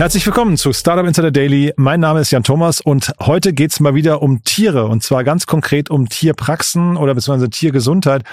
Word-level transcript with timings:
Herzlich 0.00 0.24
willkommen 0.24 0.56
zu 0.56 0.72
Startup 0.72 1.06
Insider 1.06 1.30
Daily. 1.30 1.74
Mein 1.76 2.00
Name 2.00 2.20
ist 2.20 2.30
Jan 2.30 2.42
Thomas 2.42 2.80
und 2.80 3.12
heute 3.20 3.52
geht's 3.52 3.80
mal 3.80 3.94
wieder 3.94 4.22
um 4.22 4.42
Tiere 4.44 4.86
und 4.86 5.02
zwar 5.02 5.24
ganz 5.24 5.46
konkret 5.46 5.90
um 5.90 6.08
Tierpraxen 6.08 6.96
oder 6.96 7.14
beziehungsweise 7.14 7.50
Tiergesundheit. 7.50 8.24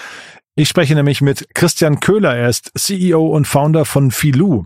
Ich 0.59 0.69
spreche 0.69 0.95
nämlich 0.95 1.21
mit 1.21 1.53
Christian 1.53 1.99
Köhler. 1.99 2.35
Er 2.35 2.49
ist 2.49 2.71
CEO 2.75 3.27
und 3.27 3.45
Founder 3.45 3.85
von 3.85 4.09
Filou. 4.09 4.65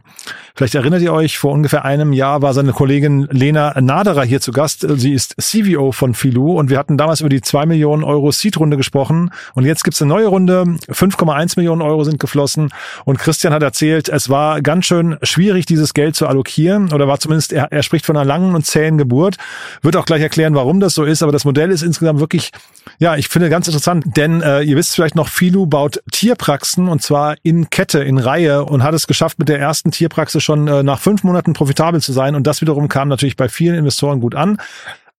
Vielleicht 0.55 0.75
erinnert 0.75 1.01
ihr 1.01 1.11
euch, 1.11 1.37
vor 1.37 1.51
ungefähr 1.51 1.83
einem 1.83 2.13
Jahr 2.13 2.41
war 2.41 2.53
seine 2.53 2.71
Kollegin 2.71 3.27
Lena 3.29 3.77
Naderer 3.79 4.23
hier 4.23 4.39
zu 4.39 4.53
Gast. 4.53 4.85
Sie 4.87 5.11
ist 5.11 5.35
CVO 5.37 5.91
von 5.91 6.13
Filou 6.13 6.57
und 6.57 6.69
wir 6.69 6.77
hatten 6.77 6.97
damals 6.97 7.19
über 7.19 7.27
die 7.27 7.41
zwei 7.41 7.65
Millionen 7.65 8.05
Euro 8.05 8.31
Seed-Runde 8.31 8.77
gesprochen. 8.77 9.31
Und 9.53 9.65
jetzt 9.65 9.83
gibt's 9.83 10.01
eine 10.01 10.07
neue 10.07 10.27
Runde. 10.27 10.63
5,1 10.89 11.57
Millionen 11.57 11.81
Euro 11.81 12.05
sind 12.05 12.21
geflossen. 12.21 12.69
Und 13.03 13.19
Christian 13.19 13.51
hat 13.53 13.61
erzählt, 13.61 14.07
es 14.07 14.29
war 14.29 14.61
ganz 14.61 14.85
schön 14.85 15.17
schwierig, 15.23 15.65
dieses 15.65 15.93
Geld 15.93 16.15
zu 16.15 16.25
allokieren. 16.25 16.93
Oder 16.93 17.09
war 17.09 17.19
zumindest, 17.19 17.51
er, 17.51 17.69
er 17.69 17.83
spricht 17.83 18.05
von 18.05 18.15
einer 18.15 18.23
langen 18.23 18.55
und 18.55 18.65
zähen 18.65 18.97
Geburt. 18.97 19.35
Wird 19.81 19.97
auch 19.97 20.05
gleich 20.05 20.21
erklären, 20.21 20.55
warum 20.55 20.79
das 20.79 20.93
so 20.93 21.03
ist. 21.03 21.21
Aber 21.21 21.33
das 21.33 21.43
Modell 21.43 21.69
ist 21.69 21.81
insgesamt 21.81 22.21
wirklich, 22.21 22.51
ja, 22.97 23.17
ich 23.17 23.27
finde 23.27 23.49
ganz 23.49 23.67
interessant. 23.67 24.05
Denn 24.15 24.41
äh, 24.41 24.61
ihr 24.61 24.77
wisst 24.77 24.95
vielleicht 24.95 25.15
noch, 25.15 25.27
Filou 25.27 25.65
baut 25.65 25.80
Tierpraxen 25.89 26.87
und 26.87 27.01
zwar 27.01 27.35
in 27.43 27.69
Kette, 27.69 28.03
in 28.03 28.17
Reihe 28.17 28.65
und 28.65 28.83
hat 28.83 28.93
es 28.93 29.07
geschafft, 29.07 29.39
mit 29.39 29.49
der 29.49 29.59
ersten 29.59 29.91
Tierpraxis 29.91 30.43
schon 30.43 30.67
äh, 30.67 30.83
nach 30.83 30.99
fünf 30.99 31.23
Monaten 31.23 31.53
profitabel 31.53 32.01
zu 32.01 32.11
sein. 32.11 32.35
Und 32.35 32.47
das 32.47 32.61
wiederum 32.61 32.87
kam 32.87 33.07
natürlich 33.07 33.35
bei 33.35 33.49
vielen 33.49 33.75
Investoren 33.75 34.19
gut 34.19 34.35
an. 34.35 34.57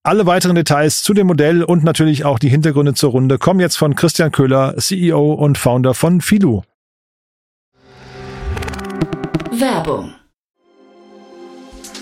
Alle 0.05 0.27
weiteren 0.27 0.57
Details 0.57 1.03
zu 1.03 1.15
dem 1.15 1.29
Modell 1.29 1.63
und 1.63 1.85
natürlich 1.85 2.25
auch 2.25 2.39
die 2.39 2.49
Hintergründe 2.49 2.95
zur 2.95 3.13
Runde 3.13 3.39
kommen 3.39 3.61
jetzt 3.61 3.77
von 3.77 3.95
Christian 3.95 4.33
Köhler, 4.33 4.77
CEO 4.77 5.33
und 5.33 5.59
Founder 5.59 5.95
von 5.95 6.21
Filou. 6.21 6.63
Werbung. 9.53 10.15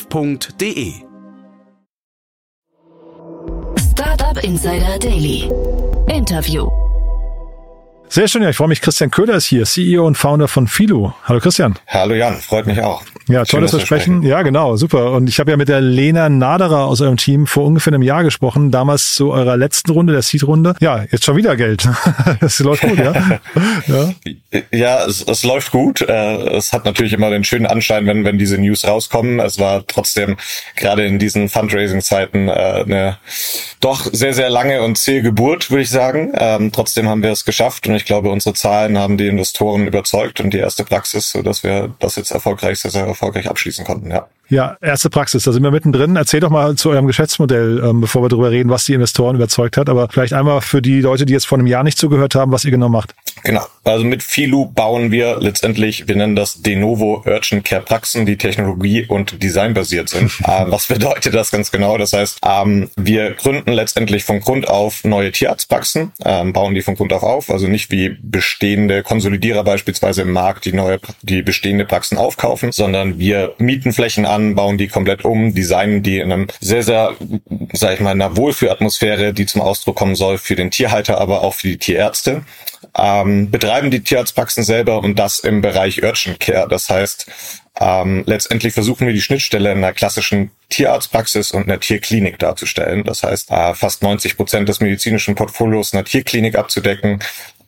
www.startup.de. 0.00 0.94
Startup 3.92 4.44
Insider 4.44 4.98
Daily. 4.98 5.50
Interview. 6.08 6.68
Sehr 8.08 8.26
schön, 8.26 8.42
ja, 8.42 8.50
ich 8.50 8.56
freue 8.56 8.68
mich. 8.68 8.80
Christian 8.80 9.10
Köhler 9.10 9.34
ist 9.34 9.46
hier, 9.46 9.64
CEO 9.64 10.06
und 10.06 10.16
Founder 10.16 10.48
von 10.48 10.66
Philo. 10.66 11.14
Hallo 11.24 11.40
Christian. 11.40 11.78
Hallo 11.86 12.14
Jan, 12.14 12.36
freut 12.36 12.66
mich 12.66 12.80
auch. 12.82 13.02
Ja, 13.30 13.44
toll, 13.44 13.62
dass 13.62 13.72
wir 13.72 13.80
sprechen. 13.80 14.22
Ja, 14.22 14.42
genau, 14.42 14.76
super. 14.76 15.12
Und 15.12 15.28
ich 15.28 15.38
habe 15.40 15.50
ja 15.50 15.56
mit 15.56 15.68
der 15.68 15.80
Lena 15.80 16.28
Naderer 16.28 16.86
aus 16.86 17.00
eurem 17.00 17.16
Team 17.16 17.46
vor 17.46 17.64
ungefähr 17.64 17.92
einem 17.92 18.02
Jahr 18.02 18.24
gesprochen, 18.24 18.70
damals 18.70 19.14
zu 19.14 19.30
eurer 19.32 19.56
letzten 19.56 19.90
Runde, 19.92 20.12
der 20.12 20.22
Seed-Runde. 20.22 20.74
Ja, 20.80 21.04
jetzt 21.10 21.24
schon 21.24 21.36
wieder 21.36 21.56
Geld. 21.56 21.88
Das 22.40 22.58
läuft 22.60 22.82
gut, 22.82 22.98
ja? 22.98 23.12
ja, 23.86 24.12
ja 24.70 25.04
es, 25.04 25.22
es 25.22 25.42
läuft 25.42 25.72
gut. 25.72 26.00
Äh, 26.00 26.56
es 26.56 26.72
hat 26.72 26.84
natürlich 26.84 27.12
immer 27.12 27.30
den 27.30 27.44
schönen 27.44 27.66
Anschein, 27.66 28.06
wenn, 28.06 28.24
wenn 28.24 28.38
diese 28.38 28.58
News 28.58 28.86
rauskommen. 28.86 29.40
Es 29.40 29.58
war 29.58 29.86
trotzdem 29.86 30.36
gerade 30.76 31.04
in 31.06 31.18
diesen 31.18 31.48
Fundraising-Zeiten 31.48 32.48
äh, 32.48 32.52
eine 32.52 33.18
doch 33.80 34.06
sehr, 34.12 34.34
sehr 34.34 34.50
lange 34.50 34.82
und 34.82 34.98
zähe 34.98 35.22
Geburt, 35.22 35.70
würde 35.70 35.82
ich 35.82 35.90
sagen. 35.90 36.32
Ähm, 36.36 36.70
trotzdem 36.70 37.08
haben 37.08 37.22
wir 37.22 37.30
es 37.30 37.44
geschafft 37.44 37.86
und 37.86 37.94
ich 37.94 38.04
glaube, 38.04 38.30
unsere 38.30 38.54
Zahlen 38.54 38.98
haben 38.98 39.16
die 39.16 39.26
Investoren 39.26 39.86
überzeugt 39.86 40.40
und 40.40 40.52
die 40.52 40.58
erste 40.58 40.84
Praxis, 40.84 41.30
so 41.30 41.42
dass 41.42 41.62
wir 41.62 41.94
das 41.98 42.16
jetzt 42.16 42.30
erfolgreich, 42.30 42.78
sehr, 42.78 42.90
sehr 42.90 43.06
erfolgreich 43.20 43.48
abschließen 43.48 43.84
konnten, 43.84 44.10
ja. 44.10 44.28
Ja, 44.50 44.76
erste 44.80 45.10
Praxis, 45.10 45.44
da 45.44 45.52
sind 45.52 45.62
wir 45.62 45.70
mittendrin. 45.70 46.16
Erzähl 46.16 46.40
doch 46.40 46.50
mal 46.50 46.74
zu 46.74 46.90
eurem 46.90 47.06
Geschäftsmodell, 47.06 47.82
ähm, 47.84 48.00
bevor 48.00 48.22
wir 48.22 48.28
darüber 48.28 48.50
reden, 48.50 48.68
was 48.68 48.84
die 48.84 48.94
Investoren 48.94 49.36
überzeugt 49.36 49.76
hat. 49.76 49.88
Aber 49.88 50.08
vielleicht 50.10 50.32
einmal 50.32 50.60
für 50.60 50.82
die 50.82 51.00
Leute, 51.00 51.24
die 51.24 51.32
jetzt 51.32 51.46
vor 51.46 51.56
einem 51.56 51.68
Jahr 51.68 51.84
nicht 51.84 51.96
zugehört 51.96 52.34
haben, 52.34 52.50
was 52.50 52.64
ihr 52.64 52.72
genau 52.72 52.88
macht. 52.88 53.14
Genau. 53.44 53.64
Also 53.84 54.04
mit 54.04 54.22
Filu 54.22 54.66
bauen 54.66 55.10
wir 55.10 55.38
letztendlich, 55.40 56.06
wir 56.08 56.16
nennen 56.16 56.36
das 56.36 56.62
De 56.62 56.76
Novo 56.76 57.22
Urgent 57.24 57.64
Care 57.64 57.80
Praxen, 57.80 58.26
die 58.26 58.36
Technologie 58.36 59.06
und 59.06 59.42
Design 59.42 59.72
basiert 59.72 60.08
sind. 60.08 60.32
äh, 60.44 60.64
was 60.66 60.86
bedeutet 60.86 61.32
das 61.32 61.50
ganz 61.50 61.70
genau? 61.70 61.96
Das 61.96 62.12
heißt, 62.12 62.40
ähm, 62.44 62.90
wir 62.96 63.32
gründen 63.34 63.72
letztendlich 63.72 64.24
von 64.24 64.40
Grund 64.40 64.68
auf 64.68 65.04
neue 65.04 65.32
Tierarztpraxen, 65.32 66.12
ähm, 66.24 66.52
bauen 66.52 66.74
die 66.74 66.82
von 66.82 66.96
Grund 66.96 67.12
auf 67.12 67.22
auf, 67.22 67.50
also 67.50 67.68
nicht 67.68 67.90
wie 67.90 68.16
bestehende 68.20 69.02
Konsolidierer 69.02 69.64
beispielsweise 69.64 70.22
im 70.22 70.32
Markt, 70.32 70.64
die 70.64 70.72
neue, 70.72 70.98
die 71.22 71.42
bestehende 71.42 71.84
Praxen 71.84 72.18
aufkaufen, 72.18 72.72
sondern 72.72 73.18
wir 73.18 73.54
mieten 73.58 73.92
Flächen 73.92 74.26
an, 74.26 74.39
bauen 74.54 74.78
die 74.78 74.88
komplett 74.88 75.24
um, 75.24 75.54
designen 75.54 76.02
die 76.02 76.18
in 76.18 76.32
einem 76.32 76.46
sehr, 76.60 76.82
sehr, 76.82 77.14
sag 77.72 77.94
ich 77.94 78.00
mal, 78.00 78.10
einer 78.10 78.36
Wohlfühlatmosphäre, 78.36 79.32
die 79.32 79.46
zum 79.46 79.60
Ausdruck 79.60 79.96
kommen 79.96 80.14
soll 80.14 80.38
für 80.38 80.56
den 80.56 80.70
Tierhalter, 80.70 81.20
aber 81.20 81.42
auch 81.42 81.54
für 81.54 81.68
die 81.68 81.78
Tierärzte. 81.78 82.42
Ähm, 82.96 83.50
betreiben 83.50 83.90
die 83.90 84.02
Tierarztpraxen 84.02 84.64
selber 84.64 84.98
und 84.98 85.18
das 85.18 85.38
im 85.40 85.60
Bereich 85.60 86.02
Urgent 86.02 86.40
Care. 86.40 86.66
Das 86.68 86.90
heißt, 86.90 87.30
ähm, 87.78 88.24
letztendlich 88.26 88.74
versuchen 88.74 89.06
wir 89.06 89.14
die 89.14 89.20
Schnittstelle 89.20 89.72
in 89.72 89.78
einer 89.78 89.92
klassischen 89.92 90.50
Tierarztpraxis 90.68 91.52
und 91.52 91.64
einer 91.64 91.78
Tierklinik 91.78 92.38
darzustellen. 92.38 93.04
Das 93.04 93.22
heißt, 93.22 93.50
äh, 93.50 93.74
fast 93.74 94.02
90 94.02 94.36
Prozent 94.36 94.68
des 94.68 94.80
medizinischen 94.80 95.34
Portfolios 95.34 95.94
einer 95.94 96.04
Tierklinik 96.04 96.56
abzudecken, 96.56 97.20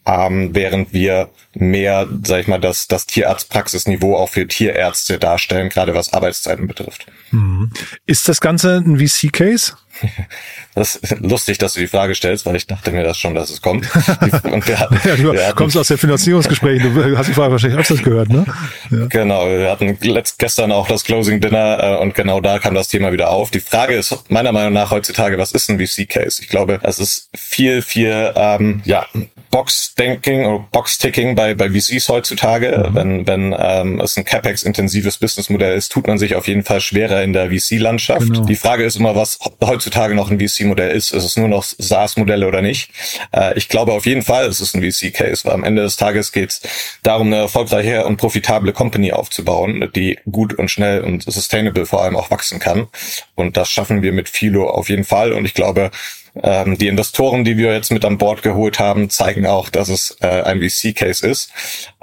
ähm, 0.06 0.54
während 0.54 0.92
wir 0.92 1.30
mehr, 1.54 2.08
sag 2.24 2.40
ich 2.40 2.48
mal, 2.48 2.60
das, 2.60 2.88
das 2.88 3.06
Tierarztpraxisniveau 3.06 4.16
auch 4.16 4.28
für 4.28 4.46
Tierärzte 4.46 5.18
darstellen, 5.18 5.68
gerade 5.68 5.94
was 5.94 6.12
Arbeitszeiten 6.12 6.66
betrifft. 6.66 7.06
Mhm. 7.30 7.70
Ist 8.06 8.28
das 8.28 8.40
Ganze 8.40 8.82
ein 8.84 8.98
VC-Case? 8.98 9.74
Das 10.74 10.96
ist 10.96 11.20
lustig, 11.20 11.58
dass 11.58 11.74
du 11.74 11.80
die 11.80 11.86
Frage 11.86 12.14
stellst, 12.14 12.46
weil 12.46 12.56
ich 12.56 12.66
dachte 12.66 12.92
mir 12.92 13.04
das 13.04 13.18
schon, 13.18 13.34
dass 13.34 13.50
es 13.50 13.60
kommt. 13.60 13.86
Und 14.44 14.66
wir 14.66 14.80
hatten, 14.80 14.98
ja, 15.06 15.16
du 15.16 15.32
wir 15.32 15.46
hatten, 15.46 15.56
kommst 15.56 15.76
aus 15.76 15.88
der 15.88 15.98
Finanzierungsgespräch, 15.98 16.80
du 16.80 17.18
hast 17.18 17.28
die 17.28 17.34
Frage 17.34 17.52
wahrscheinlich 17.52 17.78
öfters 17.78 18.02
gehört, 18.02 18.30
ne? 18.30 18.46
Ja. 18.90 19.06
Genau, 19.06 19.46
wir 19.46 19.70
hatten 19.70 19.98
letzt, 20.00 20.38
gestern 20.38 20.72
auch 20.72 20.88
das 20.88 21.04
Closing 21.04 21.40
Dinner 21.42 21.98
äh, 21.98 22.02
und 22.02 22.14
genau 22.14 22.40
da 22.40 22.58
kam 22.58 22.74
das 22.74 22.88
Thema 22.88 23.12
wieder 23.12 23.30
auf. 23.30 23.50
Die 23.50 23.60
Frage 23.60 23.94
ist 23.94 24.30
meiner 24.30 24.52
Meinung 24.52 24.72
nach 24.72 24.90
heutzutage, 24.90 25.36
was 25.36 25.52
ist 25.52 25.68
ein 25.68 25.78
VC-Case? 25.78 26.40
Ich 26.40 26.48
glaube, 26.48 26.80
es 26.82 26.98
ist 26.98 27.28
viel, 27.34 27.82
viel 27.82 28.32
ähm, 28.34 28.80
ja, 28.86 29.06
Box-Thinking 29.50 30.46
oder 30.46 30.64
Box-Ticking 30.72 31.34
bei, 31.34 31.54
bei 31.54 31.68
VCs 31.68 32.08
heutzutage. 32.08 32.88
Mhm. 32.88 32.94
Wenn, 32.94 33.26
wenn 33.26 33.56
ähm, 33.58 34.00
es 34.00 34.16
ein 34.16 34.24
CapEx-intensives 34.24 35.18
Businessmodell 35.18 35.76
ist, 35.76 35.92
tut 35.92 36.06
man 36.06 36.16
sich 36.16 36.34
auf 36.34 36.48
jeden 36.48 36.64
Fall 36.64 36.80
schwerer 36.80 37.22
in 37.22 37.34
der 37.34 37.50
VC-Landschaft. 37.50 38.22
Genau. 38.22 38.46
Die 38.46 38.56
Frage 38.56 38.84
ist 38.84 38.96
immer, 38.96 39.14
was 39.14 39.38
heutzutage 39.62 39.91
noch 40.14 40.30
ein 40.30 40.38
VC-Modell 40.38 40.90
ist. 40.90 41.12
Ist 41.12 41.24
es 41.24 41.36
nur 41.36 41.48
noch 41.48 41.64
SaaS-Modelle 41.64 42.46
oder 42.46 42.62
nicht? 42.62 42.90
Äh, 43.32 43.56
ich 43.56 43.68
glaube 43.68 43.92
auf 43.92 44.06
jeden 44.06 44.22
Fall, 44.22 44.46
es 44.46 44.60
ist 44.60 44.74
ein 44.74 44.82
VC-Case, 44.82 45.44
weil 45.44 45.54
am 45.54 45.64
Ende 45.64 45.82
des 45.82 45.96
Tages 45.96 46.32
geht 46.32 46.50
es 46.50 46.60
darum, 47.02 47.28
eine 47.28 47.36
erfolgreiche 47.36 48.04
und 48.04 48.16
profitable 48.16 48.72
Company 48.72 49.12
aufzubauen, 49.12 49.90
die 49.94 50.18
gut 50.30 50.54
und 50.54 50.70
schnell 50.70 51.02
und 51.02 51.22
sustainable 51.24 51.86
vor 51.86 52.02
allem 52.02 52.16
auch 52.16 52.30
wachsen 52.30 52.58
kann. 52.58 52.88
Und 53.34 53.56
das 53.56 53.70
schaffen 53.70 54.02
wir 54.02 54.12
mit 54.12 54.28
Philo 54.28 54.68
auf 54.68 54.88
jeden 54.88 55.04
Fall. 55.04 55.32
Und 55.32 55.44
ich 55.44 55.54
glaube, 55.54 55.90
ähm, 56.34 56.78
die 56.78 56.88
Investoren, 56.88 57.44
die 57.44 57.56
wir 57.56 57.72
jetzt 57.72 57.92
mit 57.92 58.04
an 58.04 58.18
Bord 58.18 58.42
geholt 58.42 58.78
haben, 58.78 59.10
zeigen 59.10 59.46
auch, 59.46 59.68
dass 59.68 59.88
es 59.88 60.16
äh, 60.20 60.42
ein 60.42 60.60
VC-Case 60.60 61.26
ist. 61.26 61.50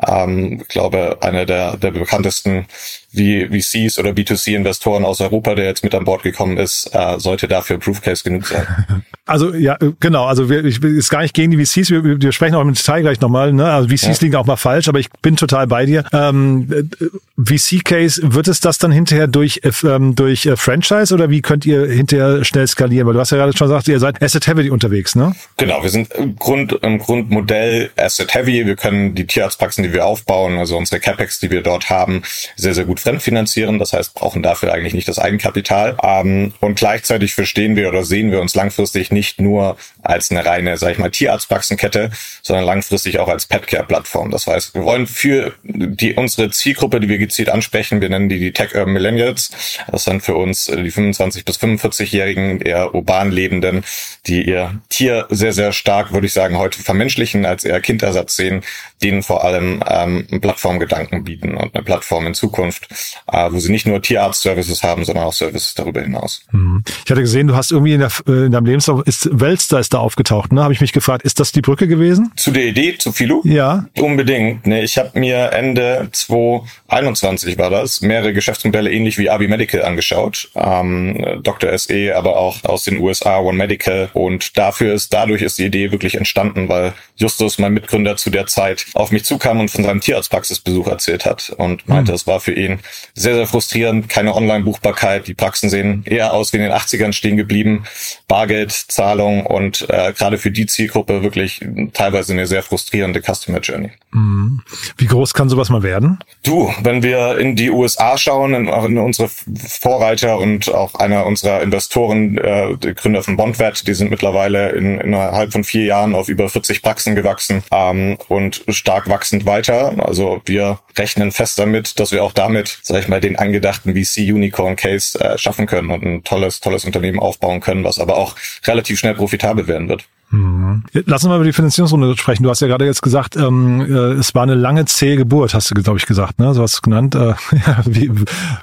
Ähm, 0.06 0.62
ich 0.62 0.68
glaube, 0.68 1.18
einer 1.22 1.46
der, 1.46 1.78
der 1.78 1.92
bekanntesten 1.92 2.68
VCs 3.12 3.98
oder 3.98 4.12
B2C-Investoren 4.12 5.04
aus 5.04 5.20
Europa, 5.20 5.56
der 5.56 5.66
jetzt 5.66 5.84
mit 5.84 5.96
an 5.96 6.06
Bord 6.06 6.22
gekommen 6.22 6.58
ist, 6.58 6.94
äh, 6.94 7.20
sollte 7.20 7.48
dafür 7.48 7.80
Proof 7.80 8.02
Case 8.02 8.24
genug 8.24 8.48
sein. 8.48 8.68
Also 9.30 9.54
ja, 9.54 9.78
genau. 10.00 10.26
Also 10.26 10.50
wir, 10.50 10.66
ich 10.66 10.80
jetzt 10.82 11.12
gar 11.12 11.22
nicht 11.22 11.36
gegen 11.36 11.52
die 11.52 11.64
VCs. 11.64 11.92
Wir, 11.92 12.20
wir 12.20 12.32
sprechen 12.32 12.56
auch 12.56 12.62
im 12.62 12.74
Detail 12.74 13.02
gleich 13.02 13.22
nochmal. 13.22 13.54
Ne? 13.54 13.64
Also 13.64 13.88
VCs 13.88 14.02
ja. 14.02 14.16
liegen 14.22 14.36
auch 14.36 14.48
mal 14.48 14.56
falsch, 14.56 14.88
aber 14.88 14.98
ich 14.98 15.08
bin 15.22 15.36
total 15.36 15.68
bei 15.68 15.86
dir. 15.86 16.04
Ähm, 16.12 16.90
VC-Case 17.38 18.22
wird 18.34 18.48
es 18.48 18.60
das 18.60 18.80
dann 18.80 18.92
hinterher 18.92 19.28
durch 19.28 19.62
ähm, 19.84 20.16
durch 20.16 20.48
äh, 20.48 20.58
Franchise 20.58 21.14
oder 21.14 21.30
wie 21.30 21.42
könnt 21.42 21.64
ihr 21.68 21.86
hinterher 21.86 22.44
schnell 22.44 22.66
skalieren? 22.66 23.06
Weil 23.06 23.14
du 23.14 23.20
hast 23.20 23.30
ja 23.30 23.38
gerade 23.38 23.56
schon 23.56 23.68
gesagt, 23.68 23.88
ihr 23.88 24.00
seid 24.00 24.19
Asset 24.22 24.48
Heavy 24.48 24.70
unterwegs, 24.70 25.16
ne? 25.16 25.36
Genau, 25.58 25.82
wir 25.82 25.90
sind 25.90 26.14
im 26.14 26.36
Grund 26.36 26.74
im 26.82 27.00
Grundmodell 27.00 27.92
Asset 27.96 28.34
Heavy. 28.34 28.66
Wir 28.66 28.76
können 28.76 29.16
die 29.16 29.26
Tierarztpraxen, 29.26 29.84
die 29.84 29.94
wir 29.94 30.06
aufbauen, 30.06 30.58
also 30.58 30.78
unsere 30.78 31.00
Capex, 31.00 31.40
die 31.40 31.52
wir 31.52 31.62
dort 31.62 31.90
haben, 31.90 32.24
sehr 32.56 32.74
sehr 32.74 32.86
gut 32.86 33.00
fremdfinanzieren. 33.00 33.80
Das 33.80 33.94
heißt, 33.94 34.14
brauchen 34.14 34.44
dafür 34.44 34.74
eigentlich 34.74 34.94
nicht 34.94 35.08
das 35.08 35.20
Eigenkapital. 35.20 35.98
Ähm, 36.04 36.54
und 36.60 36.76
gleichzeitig 36.76 37.34
verstehen 37.34 37.76
wir 37.76 37.90
oder 37.90 38.04
sehen 38.04 38.32
wir 38.32 38.42
uns 38.42 38.56
langfristig 38.56 39.12
nicht 39.12 39.40
nur 39.40 39.78
als 40.02 40.32
eine 40.32 40.46
reine, 40.46 40.78
sag 40.78 40.92
ich 40.92 40.98
mal, 40.98 41.12
Tierarztpraxenkette, 41.12 42.12
sondern 42.42 42.66
langfristig 42.66 43.20
auch 43.20 43.28
als 43.28 43.46
Petcare-Plattform. 43.46 44.32
Das 44.32 44.48
heißt, 44.48 44.76
wir 44.76 44.84
wollen 44.84 45.08
für 45.08 45.54
die 45.64 46.14
unsere 46.14 46.50
Zielgruppe, 46.50 47.00
die 47.00 47.10
wir 47.10 47.18
gezielt 47.18 47.50
ansprechen, 47.50 48.02
wir 48.02 48.10
nennen 48.10 48.30
die 48.30 48.40
die 48.40 48.54
Tech 48.54 48.76
Urban 48.76 48.94
Millennials. 48.94 49.52
Das 49.92 50.04
sind 50.04 50.22
für 50.22 50.36
uns 50.36 50.66
die 50.66 50.92
25 50.92 51.46
bis 51.46 51.60
45-Jährigen, 51.60 52.62
eher 52.62 52.94
urban 52.94 53.32
Lebenden, 53.32 53.84
die 54.28 54.48
ihr 54.48 54.80
Tier 54.90 55.26
sehr, 55.30 55.54
sehr 55.54 55.72
stark, 55.72 56.14
würde 56.14 56.28
ich 56.28 56.34
sagen, 56.34 56.58
heute 56.58 56.82
vermenschlichen, 56.82 57.46
als 57.46 57.64
eher 57.64 57.82
Kindersatz 57.82 58.36
sehen, 58.36 58.64
denen 59.02 59.24
vor 59.24 59.44
allem 59.44 59.84
ähm, 59.88 60.28
Plattformgedanken 60.42 61.24
bieten 61.24 61.56
und 61.56 61.74
eine 61.74 61.84
Plattform 61.84 62.28
in 62.28 62.34
Zukunft, 62.34 62.88
äh, 63.32 63.52
wo 63.52 63.60
sie 63.60 63.72
nicht 63.72 63.88
nur 63.88 64.02
Tierarzt-Services 64.02 64.84
haben, 64.84 65.06
sondern 65.06 65.26
auch 65.26 65.34
Services 65.34 65.74
darüber 65.74 66.02
hinaus. 66.02 66.44
Mhm. 66.52 66.84
Ich 67.06 67.12
hatte 67.12 67.22
gesehen, 67.22 67.48
du 67.48 67.56
hast 67.56 67.72
irgendwie 67.72 67.94
in, 67.94 68.00
der, 68.00 68.12
äh, 68.28 68.46
in 68.46 68.52
deinem 68.52 68.66
Lebenslauf, 68.66 69.02
ist 69.06 69.30
Welster 69.32 69.80
ist 69.80 69.94
da 69.94 70.00
aufgetaucht, 70.00 70.52
ne? 70.52 70.64
Habe 70.64 70.74
ich 70.74 70.82
mich 70.82 70.94
gefragt, 70.94 71.24
ist 71.24 71.40
das 71.40 71.52
die 71.52 71.62
Brücke 71.62 71.88
gewesen? 71.88 72.32
Zu 72.36 72.52
der 72.52 72.66
Idee, 72.66 72.98
zu 72.98 73.12
Philo? 73.12 73.42
Ja. 73.46 73.86
Unbedingt. 73.98 74.66
Ne, 74.66 74.84
ich 74.84 74.98
habe 74.98 75.20
mir 75.20 75.52
Ende 75.52 76.10
2021 76.12 77.58
war 77.58 77.70
das, 77.70 78.02
mehrere 78.02 78.34
Geschäftsmodelle 78.34 78.92
ähnlich 78.92 79.18
wie 79.18 79.30
Abi 79.30 79.48
Medical 79.48 79.84
angeschaut. 79.84 80.50
Ähm, 80.56 81.40
Dr. 81.44 81.78
SE, 81.78 82.16
aber 82.16 82.38
auch 82.38 82.64
aus 82.64 82.84
den 82.84 83.00
USA, 83.00 83.40
One 83.40 83.58
Medical. 83.58 83.99
Und 84.14 84.58
dafür 84.58 84.94
ist, 84.94 85.14
dadurch 85.14 85.42
ist 85.42 85.60
die 85.60 85.66
Idee 85.66 85.92
wirklich 85.92 86.16
entstanden, 86.16 86.70
weil 86.70 86.94
Justus, 87.16 87.60
mein 87.60 87.74
Mitgründer 87.74 88.16
zu 88.16 88.30
der 88.30 88.48
Zeit, 88.48 88.86
auf 88.94 89.12
mich 89.12 89.26
zukam 89.26 89.60
und 89.60 89.70
von 89.70 89.84
seinem 89.84 90.02
Tierarztpraxisbesuch 90.02 90.88
erzählt 90.88 91.26
hat 91.26 91.54
und 91.58 91.88
meinte, 91.88 92.12
mhm. 92.12 92.16
es 92.16 92.28
war 92.28 92.40
für 92.40 92.54
ihn 92.54 92.80
sehr, 93.14 93.36
sehr 93.36 93.48
frustrierend, 93.48 94.10
keine 94.10 94.36
Online-Buchbarkeit. 94.36 95.28
Die 95.28 95.34
Praxen 95.34 95.70
sehen 95.70 96.04
eher 96.06 96.34
aus 96.34 96.54
wie 96.54 96.58
in 96.58 96.64
den 96.64 96.72
80ern 96.72 97.14
stehen 97.14 97.38
geblieben. 97.38 97.84
Bargeldzahlung 98.28 99.46
und 99.46 99.86
äh, 99.90 100.14
gerade 100.14 100.38
für 100.38 100.52
die 100.52 100.66
Zielgruppe 100.66 101.24
wirklich 101.24 101.62
teilweise 101.94 102.34
eine 102.34 102.48
sehr 102.48 102.64
frustrierende 102.64 103.22
Customer 103.22 103.60
Journey. 103.60 103.92
Mhm. 104.12 104.62
Wie 104.98 105.08
groß 105.08 105.34
kann 105.34 105.50
sowas 105.50 105.70
mal 105.70 105.84
werden? 105.84 106.20
Du, 106.44 106.74
wenn 106.82 107.04
wir 107.04 107.38
in 107.38 107.56
die 107.56 107.70
USA 107.70 108.18
schauen, 108.18 108.54
in, 108.54 108.68
in 108.68 108.98
unsere 108.98 109.30
Vorreiter 109.30 110.38
und 110.38 110.74
auch 110.74 110.96
einer 110.96 111.26
unserer 111.26 111.62
Investoren, 111.62 112.38
äh, 112.38 112.76
Gründer 112.96 113.24
von 113.24 113.38
Bondwert, 113.38 113.88
die 113.90 113.96
sind 113.96 114.12
mittlerweile 114.12 114.70
in, 114.70 115.00
innerhalb 115.02 115.52
von 115.52 115.64
vier 115.64 115.84
Jahren 115.84 116.14
auf 116.14 116.30
über 116.30 116.48
40 116.48 116.84
Praxen 116.84 117.16
gewachsen 117.16 117.64
ähm, 117.72 118.18
und 118.28 118.64
stark 118.70 119.10
wachsend 119.10 119.48
weiter. 119.48 119.96
Also 119.98 120.42
wir 120.46 120.80
rechnen 120.96 121.32
fest 121.32 121.58
damit, 121.58 122.00
dass 122.00 122.12
wir 122.12 122.24
auch 122.24 122.34
damit, 122.34 122.80
sag 122.84 123.02
ich 123.02 123.08
mal, 123.08 123.20
den 123.20 123.36
angedachten 123.36 123.96
VC 123.96 124.32
Unicorn 124.32 124.76
Case 124.76 125.20
äh, 125.20 125.38
schaffen 125.40 125.66
können 125.66 125.90
und 125.90 126.04
ein 126.04 126.24
tolles, 126.24 126.60
tolles 126.60 126.86
Unternehmen 126.86 127.20
aufbauen 127.20 127.62
können, 127.62 127.84
was 127.84 128.00
aber 128.00 128.18
auch 128.18 128.36
relativ 128.66 129.00
schnell 129.00 129.16
profitabel 129.16 129.68
werden 129.68 129.90
wird. 129.90 130.06
Mhm. 130.32 130.84
Lass 131.06 131.24
uns 131.24 131.30
mal 131.30 131.36
über 131.36 131.46
die 131.46 131.54
Finanzierungsrunde 131.54 132.16
sprechen. 132.18 132.44
Du 132.44 132.50
hast 132.50 132.60
ja 132.60 132.68
gerade 132.68 132.86
jetzt 132.86 133.02
gesagt, 133.02 133.36
ähm, 133.36 133.82
äh, 133.82 134.14
es 134.20 134.36
war 134.36 134.44
eine 134.44 134.56
lange 134.56 134.86
zähe 134.86 135.18
Geburt, 135.18 135.54
hast 135.54 135.72
du, 135.72 135.76
glaube 135.76 135.98
ich, 135.98 136.06
gesagt, 136.06 136.40
ne? 136.40 136.54
So 136.54 136.62
hast 136.62 136.74
du 136.74 136.78
es 136.78 136.82
genannt. 136.82 137.16
Äh, 137.16 137.34
wie, 137.86 138.12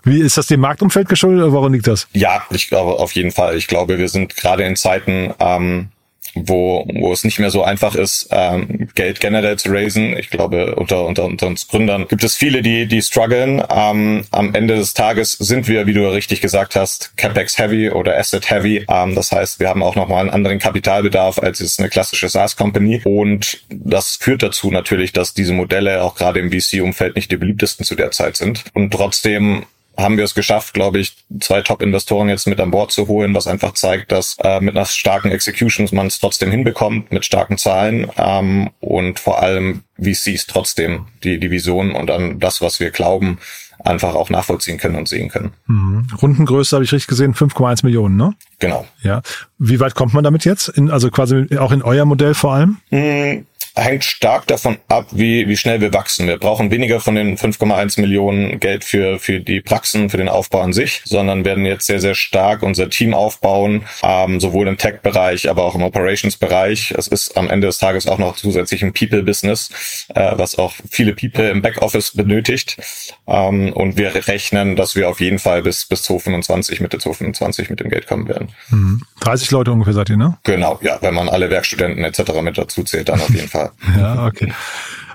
wie 0.04 0.20
ist 0.20 0.36
das 0.36 0.46
dem 0.46 0.60
Marktumfeld 0.60 1.08
geschuldet 1.08 1.42
oder 1.42 1.52
woran 1.52 1.72
liegt 1.72 1.86
das? 1.86 2.06
Ja, 2.12 2.42
ich 2.50 2.68
glaube 2.68 2.98
auf 2.98 3.12
jeden 3.12 3.32
Fall. 3.32 3.56
Ich 3.56 3.66
glaube, 3.66 3.98
wir 3.98 4.08
sind 4.08 4.36
gerade 4.36 4.62
in 4.62 4.76
Zeiten 4.76 5.34
ähm, 5.40 5.88
wo, 6.44 6.86
wo 6.92 7.12
es 7.12 7.24
nicht 7.24 7.38
mehr 7.38 7.50
so 7.50 7.62
einfach 7.62 7.94
ist, 7.94 8.28
ähm, 8.30 8.88
Geld 8.94 9.20
generell 9.20 9.58
zu 9.58 9.70
raisen. 9.70 10.16
Ich 10.16 10.30
glaube, 10.30 10.74
unter, 10.76 11.04
unter, 11.04 11.24
unter 11.24 11.46
uns 11.46 11.68
Gründern 11.68 12.06
gibt 12.08 12.24
es 12.24 12.34
viele, 12.34 12.62
die, 12.62 12.86
die 12.86 13.02
strugglen. 13.02 13.62
Ähm, 13.70 14.24
am 14.30 14.54
Ende 14.54 14.76
des 14.76 14.94
Tages 14.94 15.32
sind 15.32 15.68
wir, 15.68 15.86
wie 15.86 15.94
du 15.94 16.10
richtig 16.10 16.40
gesagt 16.40 16.76
hast, 16.76 17.16
CapEx 17.16 17.58
heavy 17.58 17.90
oder 17.90 18.16
Asset 18.16 18.50
heavy. 18.50 18.84
Ähm, 18.88 19.14
das 19.14 19.32
heißt, 19.32 19.60
wir 19.60 19.68
haben 19.68 19.82
auch 19.82 19.96
nochmal 19.96 20.20
einen 20.20 20.30
anderen 20.30 20.58
Kapitalbedarf 20.58 21.38
als 21.38 21.60
jetzt 21.60 21.78
eine 21.78 21.88
klassische 21.88 22.28
SaaS-Company. 22.28 23.02
Und 23.04 23.62
das 23.70 24.16
führt 24.16 24.42
dazu 24.42 24.70
natürlich, 24.70 25.12
dass 25.12 25.34
diese 25.34 25.52
Modelle 25.52 26.02
auch 26.02 26.14
gerade 26.14 26.40
im 26.40 26.50
VC-Umfeld 26.50 27.16
nicht 27.16 27.30
die 27.30 27.36
beliebtesten 27.36 27.84
zu 27.84 27.94
der 27.94 28.10
Zeit 28.10 28.36
sind. 28.36 28.64
Und 28.74 28.92
trotzdem 28.92 29.66
haben 29.96 30.16
wir 30.16 30.24
es 30.24 30.34
geschafft, 30.34 30.74
glaube 30.74 30.98
ich, 30.98 31.16
zwei 31.40 31.62
Top-Investoren 31.62 32.28
jetzt 32.28 32.46
mit 32.46 32.60
an 32.60 32.70
Bord 32.70 32.92
zu 32.92 33.08
holen, 33.08 33.34
was 33.34 33.46
einfach 33.46 33.72
zeigt, 33.72 34.12
dass 34.12 34.36
äh, 34.42 34.60
mit 34.60 34.76
einer 34.76 34.86
starken 34.86 35.30
Execution 35.30 35.88
man 35.92 36.06
es 36.06 36.18
trotzdem 36.18 36.50
hinbekommt, 36.50 37.12
mit 37.12 37.24
starken 37.24 37.58
Zahlen 37.58 38.10
ähm, 38.16 38.70
und 38.80 39.18
vor 39.18 39.42
allem 39.42 39.82
VCs 39.98 40.46
trotzdem 40.46 41.06
die, 41.24 41.38
die 41.38 41.50
Vision 41.50 41.92
und 41.92 42.08
dann 42.08 42.38
das, 42.38 42.60
was 42.60 42.80
wir 42.80 42.90
glauben, 42.90 43.38
einfach 43.78 44.14
auch 44.14 44.30
nachvollziehen 44.30 44.78
können 44.78 44.96
und 44.96 45.08
sehen 45.08 45.28
können. 45.28 45.52
Mhm. 45.66 46.06
Rundengröße 46.20 46.76
habe 46.76 46.84
ich 46.84 46.92
richtig 46.92 47.08
gesehen, 47.08 47.34
5,1 47.34 47.84
Millionen, 47.84 48.16
ne? 48.16 48.34
Genau. 48.58 48.86
Ja. 49.02 49.22
Wie 49.58 49.80
weit 49.80 49.94
kommt 49.94 50.14
man 50.14 50.24
damit 50.24 50.44
jetzt? 50.44 50.68
In, 50.68 50.90
also 50.90 51.10
quasi 51.10 51.46
auch 51.58 51.72
in 51.72 51.82
euer 51.82 52.04
Modell 52.04 52.34
vor 52.34 52.54
allem? 52.54 52.78
Mhm 52.90 53.46
hängt 53.76 54.04
stark 54.04 54.46
davon 54.46 54.78
ab, 54.88 55.06
wie, 55.12 55.48
wie 55.48 55.56
schnell 55.56 55.80
wir 55.80 55.92
wachsen. 55.92 56.26
Wir 56.26 56.38
brauchen 56.38 56.70
weniger 56.70 56.98
von 56.98 57.14
den 57.14 57.36
5,1 57.36 58.00
Millionen 58.00 58.58
Geld 58.58 58.84
für, 58.84 59.18
für 59.18 59.40
die 59.40 59.60
Praxen, 59.60 60.08
für 60.08 60.16
den 60.16 60.28
Aufbau 60.28 60.62
an 60.62 60.72
sich, 60.72 61.02
sondern 61.04 61.44
werden 61.44 61.66
jetzt 61.66 61.86
sehr, 61.86 62.00
sehr 62.00 62.14
stark 62.14 62.62
unser 62.62 62.88
Team 62.88 63.12
aufbauen, 63.12 63.84
ähm, 64.02 64.40
sowohl 64.40 64.66
im 64.68 64.78
Tech-Bereich, 64.78 65.50
aber 65.50 65.64
auch 65.64 65.74
im 65.74 65.82
Operations-Bereich. 65.82 66.94
Es 66.96 67.06
ist 67.06 67.36
am 67.36 67.50
Ende 67.50 67.66
des 67.66 67.78
Tages 67.78 68.06
auch 68.06 68.18
noch 68.18 68.36
zusätzlich 68.36 68.82
ein 68.82 68.94
People-Business, 68.94 70.06
äh, 70.14 70.32
was 70.36 70.58
auch 70.58 70.72
viele 70.90 71.14
People 71.14 71.48
im 71.50 71.60
Backoffice 71.60 72.12
benötigt. 72.12 72.78
Ähm, 73.26 73.72
und 73.74 73.98
wir 73.98 74.14
rechnen, 74.26 74.76
dass 74.76 74.96
wir 74.96 75.08
auf 75.08 75.20
jeden 75.20 75.38
Fall 75.38 75.62
bis, 75.62 75.84
bis 75.84 76.02
2025, 76.04 76.80
Mitte 76.80 76.98
2025 76.98 77.68
mit 77.68 77.80
dem 77.80 77.90
Geld 77.90 78.06
kommen 78.06 78.26
werden. 78.26 78.48
30 79.20 79.50
mhm. 79.50 79.56
Leute 79.56 79.72
ungefähr 79.72 79.92
seid 79.92 80.08
ihr, 80.08 80.16
ne? 80.16 80.38
Genau, 80.44 80.78
ja, 80.82 80.98
wenn 81.02 81.14
man 81.14 81.28
alle 81.28 81.50
Werkstudenten 81.50 82.04
etc. 82.04 82.40
mit 82.42 82.56
dazu 82.56 82.82
zählt, 82.82 83.10
dann 83.10 83.20
auf 83.20 83.30
jeden 83.30 83.48
Fall. 83.48 83.65
Ja, 83.96 84.26
okay. 84.26 84.52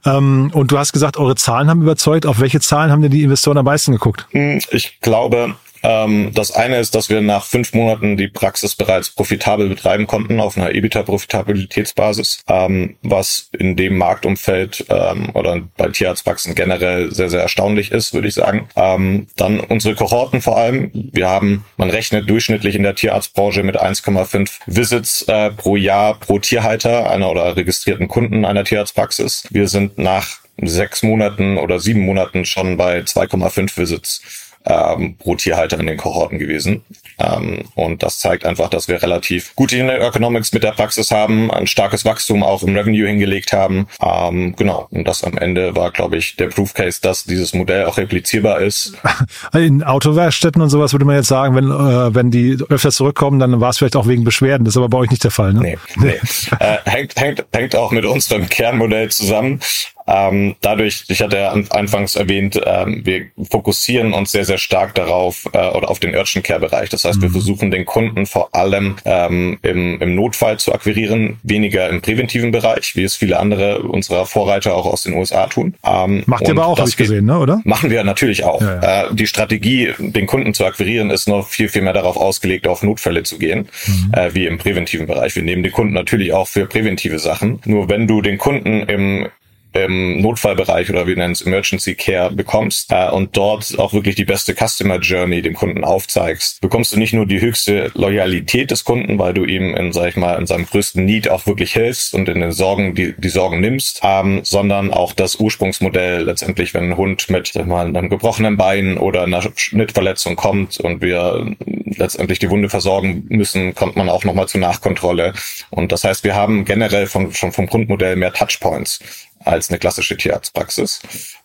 Ähm, 0.06 0.50
und 0.54 0.72
du 0.72 0.78
hast 0.78 0.94
gesagt, 0.94 1.18
eure 1.18 1.36
Zahlen 1.36 1.70
haben 1.70 1.82
überzeugt. 1.82 2.26
Auf 2.26 2.40
welche 2.40 2.60
Zahlen 2.60 2.92
haben 2.92 3.02
denn 3.02 3.12
die 3.12 3.24
Investoren 3.24 3.58
am 3.58 3.66
meisten 3.66 3.92
geguckt? 3.92 4.28
Hm, 4.32 4.60
ich 4.72 5.00
glaube, 5.02 5.56
das 5.82 6.52
eine 6.52 6.80
ist, 6.80 6.96
dass 6.96 7.10
wir 7.10 7.22
nach 7.22 7.46
fünf 7.46 7.74
Monaten 7.74 8.18
die 8.18 8.28
Praxis 8.28 8.76
bereits 8.76 9.10
profitabel 9.10 9.68
betreiben 9.70 10.08
konnten 10.08 10.40
auf 10.40 10.58
einer 10.58 10.72
EBITDA-Profitabilitätsbasis, 10.72 12.44
ähm, 12.48 12.98
was 13.02 13.50
in 13.58 13.76
dem 13.76 13.98
Marktumfeld 13.98 14.86
ähm, 14.90 15.30
oder 15.34 15.62
bei 15.78 15.90
Tierarztpraxen 15.90 16.56
generell 16.56 17.12
sehr, 17.14 17.30
sehr 17.30 17.42
erstaunlich 17.42 17.92
ist, 17.92 18.14
würde 18.14 18.28
ich 18.28 18.34
sagen. 18.34 18.68
Ähm, 18.76 19.28
dann 19.36 19.60
unsere 19.60 19.96
Kohorten 19.96 20.42
vor 20.42 20.58
allem. 20.58 20.92
Wir 20.94 21.28
haben, 21.28 21.66
man 21.78 21.90
rechnet 21.90 22.30
durchschnittlich 22.30 22.76
in 22.76 22.84
der 22.84 22.96
Tierarztbranche 22.96 23.64
mit 23.64 23.82
1,5 23.82 24.60
Visits 24.66 25.24
äh, 25.24 25.52
pro 25.52 25.76
Jahr 25.76 26.20
pro 26.20 26.40
Tierhalter 26.40 27.10
einer 27.10 27.30
oder 27.30 27.56
registrierten 27.56 28.08
Kunden 28.08 28.46
einer 28.46 28.64
Tierarztpraxis. 28.64 29.48
Wir 29.50 29.68
sind 29.68 29.98
nach 29.98 30.42
sechs 30.62 31.04
Monaten 31.04 31.58
oder 31.58 31.80
sieben 31.80 32.02
Monaten 32.02 32.46
schon 32.46 32.78
bei 32.78 33.00
2,5 33.00 33.78
Visits 33.78 34.51
ähm, 34.66 35.16
pro 35.18 35.36
Tierhalter 35.36 35.80
in 35.80 35.88
den 35.88 35.98
Kohorten 35.98 36.40
gewesen. 36.40 36.84
Ähm, 37.20 37.66
und 37.76 38.04
das 38.04 38.20
zeigt 38.20 38.46
einfach, 38.46 38.70
dass 38.70 38.88
wir 38.88 39.02
relativ 39.02 39.56
gute 39.56 39.80
Unit 39.80 40.02
Economics 40.02 40.54
mit 40.54 40.64
der 40.64 40.72
Praxis 40.72 41.12
haben, 41.12 41.52
ein 41.52 41.68
starkes 41.68 42.06
Wachstum 42.06 42.44
auch 42.44 42.64
im 42.64 42.76
Revenue 42.76 43.08
hingelegt 43.08 43.54
haben. 43.54 43.88
Ähm, 44.02 44.56
genau. 44.56 44.88
Und 44.92 45.08
das 45.08 45.24
am 45.24 45.38
Ende 45.38 45.76
war, 45.76 45.92
glaube 45.92 46.18
ich, 46.18 46.36
der 46.36 46.48
Proof 46.48 46.74
Case, 46.74 47.00
dass 47.02 47.24
dieses 47.24 47.54
Modell 47.54 47.86
auch 47.86 47.98
replizierbar 47.98 48.62
ist. 48.62 48.94
In 49.54 49.84
Autowerkstätten 49.84 50.62
und 50.62 50.70
sowas 50.70 50.94
würde 50.94 51.06
man 51.06 51.16
jetzt 51.16 51.28
sagen, 51.28 51.56
wenn, 51.56 51.70
äh, 51.70 52.16
wenn 52.16 52.32
die 52.32 52.58
öfter 52.70 52.92
zurückkommen, 52.92 53.40
dann 53.40 53.60
war 53.60 53.70
es 53.70 53.78
vielleicht 53.78 53.96
auch 53.96 54.08
wegen 54.08 54.24
Beschwerden. 54.24 54.66
Das 54.66 54.74
ist 54.74 54.78
aber 54.78 54.90
bei 54.90 54.98
euch 54.98 55.10
nicht 55.10 55.24
der 55.24 55.32
Fall, 55.32 55.54
ne? 55.54 55.62
Nee, 55.62 55.78
nee. 55.98 56.10
äh, 56.60 56.78
hängt, 56.86 57.20
hängt, 57.20 57.46
hängt 57.54 57.76
auch 57.76 57.92
mit 57.92 58.06
unserem 58.06 58.48
Kernmodell 58.50 59.10
zusammen. 59.10 59.60
Ähm, 60.08 60.56
dadurch, 60.62 61.06
ich 61.08 61.22
hatte 61.22 61.38
ja 61.38 61.52
anfangs 61.52 62.16
erwähnt, 62.16 62.60
ähm, 62.66 63.02
wir 63.06 63.28
fokussieren 63.50 64.14
uns 64.14 64.32
sehr, 64.32 64.46
sehr 64.46 64.58
stark 64.58 64.96
darauf 64.96 65.48
äh, 65.54 65.70
oder 65.70 65.90
auf 65.90 66.00
den 66.00 66.16
Urgent 66.16 66.46
Care 66.46 66.60
Bereich. 66.60 66.90
Das 66.90 67.06
heißt, 67.06 67.18
mhm. 67.18 67.24
wir 67.24 67.30
versuchen 67.32 67.72
den 67.72 67.86
Kunden 67.86 68.26
vor 68.26 68.54
allem 68.54 68.96
ähm, 69.06 69.60
im, 69.62 70.00
im 70.00 70.16
Notfall 70.16 70.58
zu 70.58 70.74
akquirieren, 70.74 71.40
weniger 71.44 71.90
im 71.90 72.02
präventiven 72.02 72.52
Bereich, 72.52 72.96
wie 72.96 73.04
es 73.04 73.16
viele 73.16 73.40
andere 73.40 73.84
unserer 73.84 74.26
Vorreiter 74.26 74.76
auch 74.76 74.86
aus 74.86 75.04
den 75.04 75.14
USA 75.14 75.48
tun. 75.48 75.76
Ähm, 75.86 76.24
Macht 76.26 76.44
ihr 76.44 76.52
aber 76.52 76.68
auch, 76.68 76.80
habe 76.80 76.90
ich 76.90 76.98
gesehen, 76.98 77.26
ne? 77.26 77.38
oder? 77.38 77.62
Machen 77.64 77.90
wir 77.90 78.04
natürlich 78.04 78.44
auch. 78.44 78.62
Ja, 78.62 78.82
ja. 78.82 79.04
Äh, 79.04 79.16
die 79.16 79.28
Strategie, 79.28 79.94
den 80.00 80.26
Kunden 80.26 80.54
zu 80.54 80.66
akquirieren, 80.66 81.10
ist 81.10 81.28
noch 81.28 81.48
viel, 81.48 81.70
viel 81.70 81.82
mehr 81.82 81.94
darauf 81.94 82.18
ausgelegt, 82.18 82.68
auf 82.68 82.84
Notfälle 82.84 83.24
zu 83.24 83.38
gehen, 83.38 83.68
mhm. 83.86 84.14
äh, 84.14 84.34
wie 84.34 84.46
im 84.46 84.58
präventiven 84.58 85.08
Bereich. 85.08 85.36
Wir 85.36 85.44
nehmen 85.44 85.64
den 85.64 85.72
Kunden 85.72 85.94
natürlich 85.94 86.34
auch 86.34 86.48
für 86.48 86.66
präventive 86.66 87.20
Sachen. 87.20 87.60
Nur 87.66 87.90
wenn 87.90 88.08
du 88.08 88.22
den 88.22 88.38
Kunden 88.38 88.82
im 88.84 89.28
im 89.74 90.22
Notfallbereich 90.22 90.90
oder 90.90 91.08
wir 91.08 91.16
nennen 91.16 91.34
es 91.34 91.42
Emergency 91.42 91.96
Care 91.96 92.32
bekommst 92.32 92.92
äh, 92.92 93.10
und 93.10 93.38
dort 93.38 93.78
auch 93.80 93.94
wirklich 93.94 94.16
die 94.16 94.26
beste 94.26 94.54
Customer 94.54 95.00
Journey 95.00 95.42
dem 95.42 95.54
Kunden 95.54 95.84
aufzeigst, 95.84 96.62
bekommst 96.62 96.94
du 96.94 97.00
nicht 97.00 97.14
nur 97.14 97.26
die 97.26 97.42
höchste 97.42 97.92
Loyalität 97.94 98.72
des 98.72 98.84
Kunden, 98.84 99.18
weil 99.18 99.34
du 99.34 99.46
ihm 99.46 99.76
in, 99.76 99.94
sag 99.94 100.10
ich 100.10 100.16
mal, 100.18 100.38
in 100.38 100.46
seinem 100.46 100.66
größten 100.66 101.04
Need 101.06 101.30
auch 101.30 101.48
wirklich 101.48 101.74
hilfst 101.74 102.14
und 102.14 102.28
in 102.28 102.42
den 102.42 102.52
Sorgen, 102.52 102.96
die, 102.96 103.14
die 103.18 103.30
Sorgen 103.30 103.62
nimmst, 103.62 104.02
ähm, 104.04 104.42
sondern 104.44 104.92
auch 104.92 105.14
das 105.14 105.36
Ursprungsmodell 105.36 106.24
letztendlich, 106.24 106.74
wenn 106.74 106.92
ein 106.92 106.98
Hund 106.98 107.30
mit, 107.30 107.48
sag 107.48 107.64
ich 107.64 107.68
mal, 107.68 107.86
einem 107.86 108.10
gebrochenen 108.10 108.58
Bein 108.58 108.98
oder 108.98 109.24
einer 109.24 109.42
Schnittverletzung 109.56 110.36
kommt 110.36 110.80
und 110.80 111.02
wir 111.02 111.56
letztendlich 111.98 112.40
die 112.40 112.50
Wunde 112.50 112.70
versorgen 112.70 113.26
müssen, 113.30 113.76
kommt 113.76 113.96
man 113.96 114.10
auch 114.10 114.24
nochmal 114.24 114.48
zur 114.48 114.62
Nachkontrolle. 114.62 115.34
Und 115.70 115.92
das 115.92 116.04
heißt, 116.04 116.24
wir 116.24 116.36
haben 116.36 116.66
generell 116.66 117.08
vom, 117.08 117.34
schon 117.34 117.52
vom 117.52 117.68
Grundmodell 117.68 118.16
mehr 118.16 118.34
Touchpoints 118.34 119.00
als 119.46 119.70
eine 119.70 119.80
klassische 119.80 120.18
Tierarztpraxis. 120.18 121.02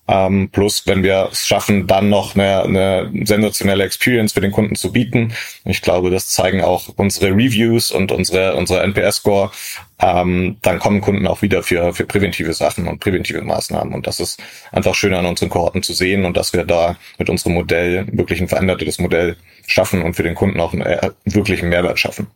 Ähm, 0.09 0.51
plus, 0.53 0.87
wenn 0.87 1.03
wir 1.03 1.31
es 1.33 1.47
schaffen, 1.47 1.87
dann 1.87 2.09
noch 2.09 2.37
eine, 2.37 2.63
eine 2.63 3.11
sensationelle 3.25 3.85
Experience 3.85 4.33
für 4.33 4.41
den 4.41 4.53
Kunden 4.53 4.77
zu 4.77 4.93
bieten. 4.93 5.33
Ich 5.65 5.83
glaube, 5.83 6.11
das 6.11 6.29
zeigen 6.29 6.63
auch 6.63 6.91
unsere 6.97 7.33
Reviews 7.33 7.91
und 7.91 8.13
unsere, 8.13 8.55
unsere 8.55 8.83
NPS-Score. 8.83 9.51
Ähm, 9.99 10.59
dann 10.63 10.79
kommen 10.79 11.01
Kunden 11.01 11.27
auch 11.27 11.43
wieder 11.43 11.63
für, 11.63 11.93
für 11.93 12.05
präventive 12.05 12.53
Sachen 12.53 12.87
und 12.87 13.01
präventive 13.01 13.43
Maßnahmen. 13.43 13.95
Und 13.95 14.07
das 14.07 14.21
ist 14.21 14.41
einfach 14.71 14.95
schön 14.95 15.15
an 15.15 15.27
unseren 15.27 15.49
Kohorten 15.49 15.83
zu 15.83 15.93
sehen 15.93 16.25
und 16.25 16.37
dass 16.37 16.53
wir 16.53 16.65
da 16.65 16.97
mit 17.19 17.29
unserem 17.29 17.55
Modell 17.55 18.07
wirklich 18.13 18.41
ein 18.41 18.49
verändertes 18.49 19.01
Modell 19.01 19.37
schaffen 19.67 20.03
und 20.03 20.15
für 20.15 20.23
den 20.23 20.35
Kunden 20.35 20.61
auch 20.61 20.73
einen 20.73 20.83
äh, 20.83 21.11
wirklichen 21.25 21.69
Mehrwert 21.69 21.99
schaffen. 21.99 22.29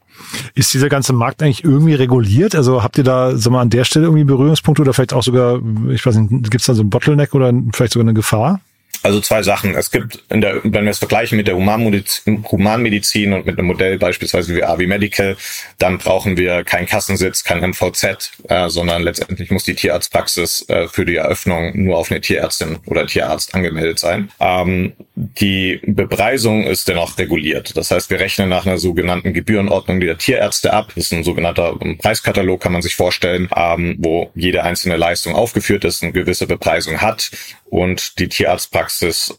Ist 0.54 0.75
dieser 0.75 0.88
ganze 0.88 1.12
Markt 1.12 1.42
eigentlich 1.42 1.64
irgendwie 1.64 1.94
reguliert? 1.94 2.54
Also 2.54 2.82
habt 2.82 2.99
ihr 2.99 3.04
da 3.04 3.37
sag 3.37 3.52
mal, 3.52 3.60
an 3.60 3.70
der 3.70 3.84
Stelle 3.84 4.06
irgendwie 4.06 4.25
Berührungspunkte 4.25 4.82
oder 4.82 4.92
vielleicht 4.92 5.12
auch 5.12 5.22
sogar, 5.22 5.60
ich 5.90 6.04
weiß 6.04 6.16
nicht, 6.16 6.50
gibt 6.50 6.60
es 6.60 6.66
da 6.66 6.75
so 6.75 6.82
ein 6.82 6.90
Bottleneck 6.90 7.34
oder 7.34 7.52
vielleicht 7.72 7.92
sogar 7.92 8.04
eine 8.04 8.14
Gefahr? 8.14 8.60
Also 9.02 9.20
zwei 9.20 9.42
Sachen. 9.42 9.75
Es 9.75 9.90
gibt, 9.90 10.23
in 10.28 10.40
der, 10.42 10.61
wenn 10.62 10.85
wir 10.85 10.90
es 10.90 10.99
vergleichen 10.99 11.37
mit 11.37 11.47
der 11.47 11.56
Humanmedizin, 11.56 12.44
Humanmedizin 12.50 13.32
und 13.32 13.47
mit 13.47 13.59
einem 13.59 13.66
Modell 13.66 13.99
beispielsweise 13.99 14.54
wie 14.54 14.62
AV 14.62 14.80
Medical, 14.80 15.37
dann 15.78 15.99
brauchen 15.99 16.37
wir 16.37 16.64
keinen 16.64 16.87
Kassensitz, 16.87 17.42
kein 17.42 17.61
MVZ, 17.61 18.32
äh, 18.49 18.68
sondern 18.68 19.02
letztendlich 19.02 19.50
muss 19.50 19.64
die 19.64 19.75
Tierarztpraxis 19.75 20.68
äh, 20.68 20.87
für 20.88 21.06
die 21.06 21.16
Eröffnung 21.16 21.73
nur 21.82 21.97
auf 21.97 22.11
eine 22.11 22.20
Tierärztin 22.20 22.78
oder 22.87 23.06
Tierarzt 23.06 23.54
angemeldet 23.54 23.99
sein. 23.99 24.30
Ähm, 24.38 24.92
die 25.14 25.80
Bepreisung 25.87 26.64
ist 26.64 26.88
dennoch 26.88 27.16
reguliert. 27.16 27.76
Das 27.76 27.90
heißt, 27.90 28.11
wir 28.11 28.20
rechnen 28.20 28.50
nach 28.50 28.66
einer 28.66 28.78
sogenannten 28.78 29.32
Gebührenordnung 29.32 30.00
der 30.00 30.18
Tierärzte 30.18 30.73
ab. 30.73 30.92
Das 30.94 31.06
ist 31.06 31.12
ein 31.12 31.25
sogenannter 31.25 31.78
Preiskatalog, 31.99 32.61
kann 32.61 32.73
man 32.73 32.82
sich 32.82 32.97
vorstellen, 32.97 33.49
ähm, 33.56 33.97
wo 33.99 34.30
jede 34.35 34.62
einzelne 34.62 34.97
Leistung 34.97 35.35
aufgeführt 35.35 35.85
ist, 35.85 36.02
eine 36.02 36.12
gewisse 36.12 36.47
Bepreisung 36.47 37.00
hat 37.00 37.30
und 37.70 38.18
die 38.18 38.28
Tierarztpraxis 38.28 38.79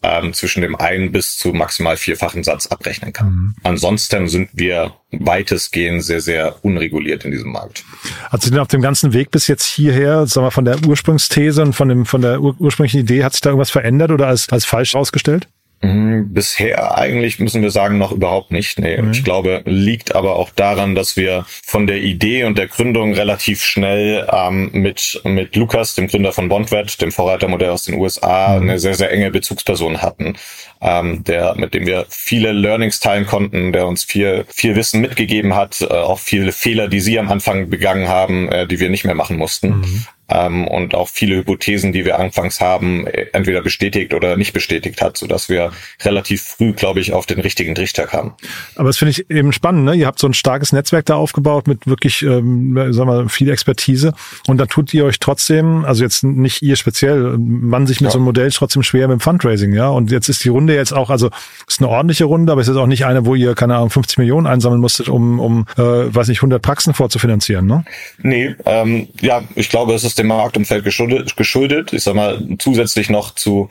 ähm, 0.03 0.33
zwischen 0.33 0.62
dem 0.62 0.75
einen 0.75 1.12
bis 1.12 1.38
zu 1.38 1.53
maximal 1.53 1.98
vierfachen 1.98 2.43
Satz 2.43 2.67
abrechnen 2.67 3.13
kann. 3.13 3.29
Mhm. 3.29 3.55
Ansonsten 3.63 4.27
sind 4.27 4.50
wir 4.53 4.93
weitestgehend 5.12 6.03
sehr, 6.03 6.21
sehr 6.21 6.63
unreguliert 6.63 7.25
in 7.25 7.31
diesem 7.31 7.51
Markt. 7.51 7.83
Hat 8.29 8.41
sich 8.41 8.51
denn 8.51 8.60
auf 8.60 8.67
dem 8.67 8.81
ganzen 8.81 9.13
Weg 9.13 9.31
bis 9.31 9.48
jetzt 9.48 9.65
hierher, 9.65 10.27
sagen 10.27 10.45
wir, 10.45 10.51
von 10.51 10.65
der 10.65 10.77
Ursprungsthese 10.86 11.62
und 11.62 11.74
von 11.74 11.89
dem, 11.89 12.05
von 12.05 12.21
der 12.21 12.41
ur 12.41 12.55
ursprünglichen 12.60 13.01
Idee, 13.01 13.24
hat 13.24 13.33
sich 13.33 13.41
da 13.41 13.50
irgendwas 13.50 13.71
verändert 13.71 14.12
oder 14.12 14.27
als, 14.27 14.50
als 14.50 14.65
falsch 14.65 14.93
herausgestellt? 14.93 15.48
Mhm, 15.83 16.31
bisher 16.31 16.95
eigentlich 16.95 17.39
müssen 17.39 17.63
wir 17.63 17.71
sagen 17.71 17.97
noch 17.97 18.11
überhaupt 18.11 18.51
nicht. 18.51 18.79
Nee, 18.79 19.01
mhm. 19.01 19.11
ich 19.11 19.23
glaube, 19.23 19.63
liegt 19.65 20.13
aber 20.13 20.35
auch 20.35 20.51
daran, 20.51 20.93
dass 20.93 21.17
wir 21.17 21.45
von 21.47 21.88
der 21.88 22.01
Idee 22.03 22.43
und 22.43 22.57
der 22.57 22.67
Gründung 22.67 23.13
relativ 23.13 23.63
schnell 23.63 24.27
ähm, 24.31 24.69
mit 24.73 25.19
mit 25.23 25.55
Lukas, 25.55 25.95
dem 25.95 26.07
Gründer 26.07 26.33
von 26.33 26.50
Bondwet, 26.50 27.01
dem 27.01 27.11
Vorreitermodell 27.11 27.71
aus 27.71 27.83
den 27.83 27.95
USA, 27.95 28.55
mhm. 28.55 28.69
eine 28.69 28.79
sehr 28.79 28.93
sehr 28.93 29.11
enge 29.11 29.31
Bezugsperson 29.31 30.03
hatten, 30.03 30.35
ähm, 30.81 31.23
der 31.23 31.55
mit 31.55 31.73
dem 31.73 31.88
wir 31.88 32.05
viele 32.09 32.51
Learnings 32.51 33.00
teilen 33.00 33.25
konnten, 33.25 33.73
der 33.73 33.88
uns 33.88 34.03
viel 34.03 34.45
viel 34.50 34.75
Wissen 34.75 35.01
mitgegeben 35.01 35.55
hat, 35.55 35.81
äh, 35.81 35.85
auch 35.85 36.19
viele 36.19 36.51
Fehler, 36.51 36.89
die 36.89 37.00
sie 37.00 37.17
am 37.17 37.31
Anfang 37.31 37.69
begangen 37.69 38.07
haben, 38.07 38.50
äh, 38.50 38.67
die 38.67 38.79
wir 38.79 38.89
nicht 38.89 39.05
mehr 39.05 39.15
machen 39.15 39.38
mussten. 39.38 39.79
Mhm 39.79 40.05
ähm, 40.31 40.67
und 40.67 40.95
auch 40.95 41.09
viele 41.09 41.38
Hypothesen, 41.38 41.91
die 41.91 42.05
wir 42.05 42.19
anfangs 42.19 42.61
haben, 42.61 43.05
äh, 43.07 43.27
entweder 43.33 43.61
bestätigt 43.61 44.13
oder 44.13 44.38
nicht 44.38 44.53
bestätigt 44.53 45.01
hat, 45.01 45.17
so 45.17 45.27
dass 45.27 45.50
wir 45.50 45.71
relativ 46.03 46.41
früh, 46.41 46.73
glaube 46.73 47.00
ich, 47.00 47.13
auf 47.13 47.25
den 47.25 47.39
richtigen 47.39 47.75
Trichter 47.75 48.07
kamen. 48.07 48.33
Aber 48.75 48.89
das 48.89 48.97
finde 48.97 49.11
ich 49.11 49.29
eben 49.29 49.51
spannend. 49.51 49.85
Ne? 49.85 49.95
Ihr 49.95 50.07
habt 50.07 50.19
so 50.19 50.27
ein 50.27 50.33
starkes 50.33 50.71
Netzwerk 50.71 51.05
da 51.05 51.15
aufgebaut 51.15 51.67
mit 51.67 51.88
wirklich, 51.88 52.21
ähm, 52.21 52.75
sagen 52.93 53.09
wir, 53.09 53.29
viel 53.29 53.50
Expertise 53.50 54.13
und 54.47 54.57
da 54.57 54.65
tut 54.65 54.93
ihr 54.93 55.05
euch 55.05 55.19
trotzdem, 55.19 55.85
also 55.85 56.03
jetzt 56.03 56.23
nicht 56.23 56.61
ihr 56.61 56.75
speziell, 56.75 57.38
man 57.38 57.88
sich 57.88 58.01
mit 58.01 58.09
ja. 58.09 58.11
so 58.11 58.17
einem 58.17 58.25
Modell 58.25 58.50
trotzdem 58.51 58.83
schwer 58.83 59.07
mit 59.07 59.19
dem 59.19 59.19
Fundraising, 59.19 59.73
ja. 59.73 59.89
Und 59.89 60.11
jetzt 60.11 60.29
ist 60.29 60.43
die 60.43 60.50
Runde 60.50 60.75
jetzt 60.75 60.93
auch, 60.93 61.09
also 61.09 61.29
ist 61.67 61.79
eine 61.79 61.89
ordentliche 61.89 62.25
Runde, 62.25 62.51
aber 62.51 62.61
es 62.61 62.67
ist 62.67 62.77
auch 62.77 62.88
nicht 62.88 63.05
eine, 63.05 63.25
wo 63.25 63.35
ihr 63.35 63.55
keine 63.55 63.75
Ahnung 63.75 63.89
50 63.89 64.17
Millionen 64.17 64.47
einsammeln 64.47 64.81
musstet, 64.81 65.09
um, 65.09 65.39
um, 65.39 65.65
äh, 65.77 65.81
weiß 65.81 66.27
nicht, 66.27 66.39
100 66.39 66.61
Praxen 66.61 66.93
vorzufinanzieren, 66.93 67.65
ne? 67.65 67.83
Nee, 68.21 68.55
ähm, 68.65 69.07
ja, 69.21 69.41
ich 69.55 69.69
glaube, 69.69 69.93
es 69.93 70.03
ist 70.03 70.19
dem 70.21 70.27
Marktumfeld 70.27 70.83
geschuldet, 70.83 71.35
geschuldet. 71.35 71.93
Ich 71.93 72.03
sag 72.03 72.15
mal, 72.15 72.41
zusätzlich 72.59 73.09
noch 73.09 73.35
zu 73.35 73.69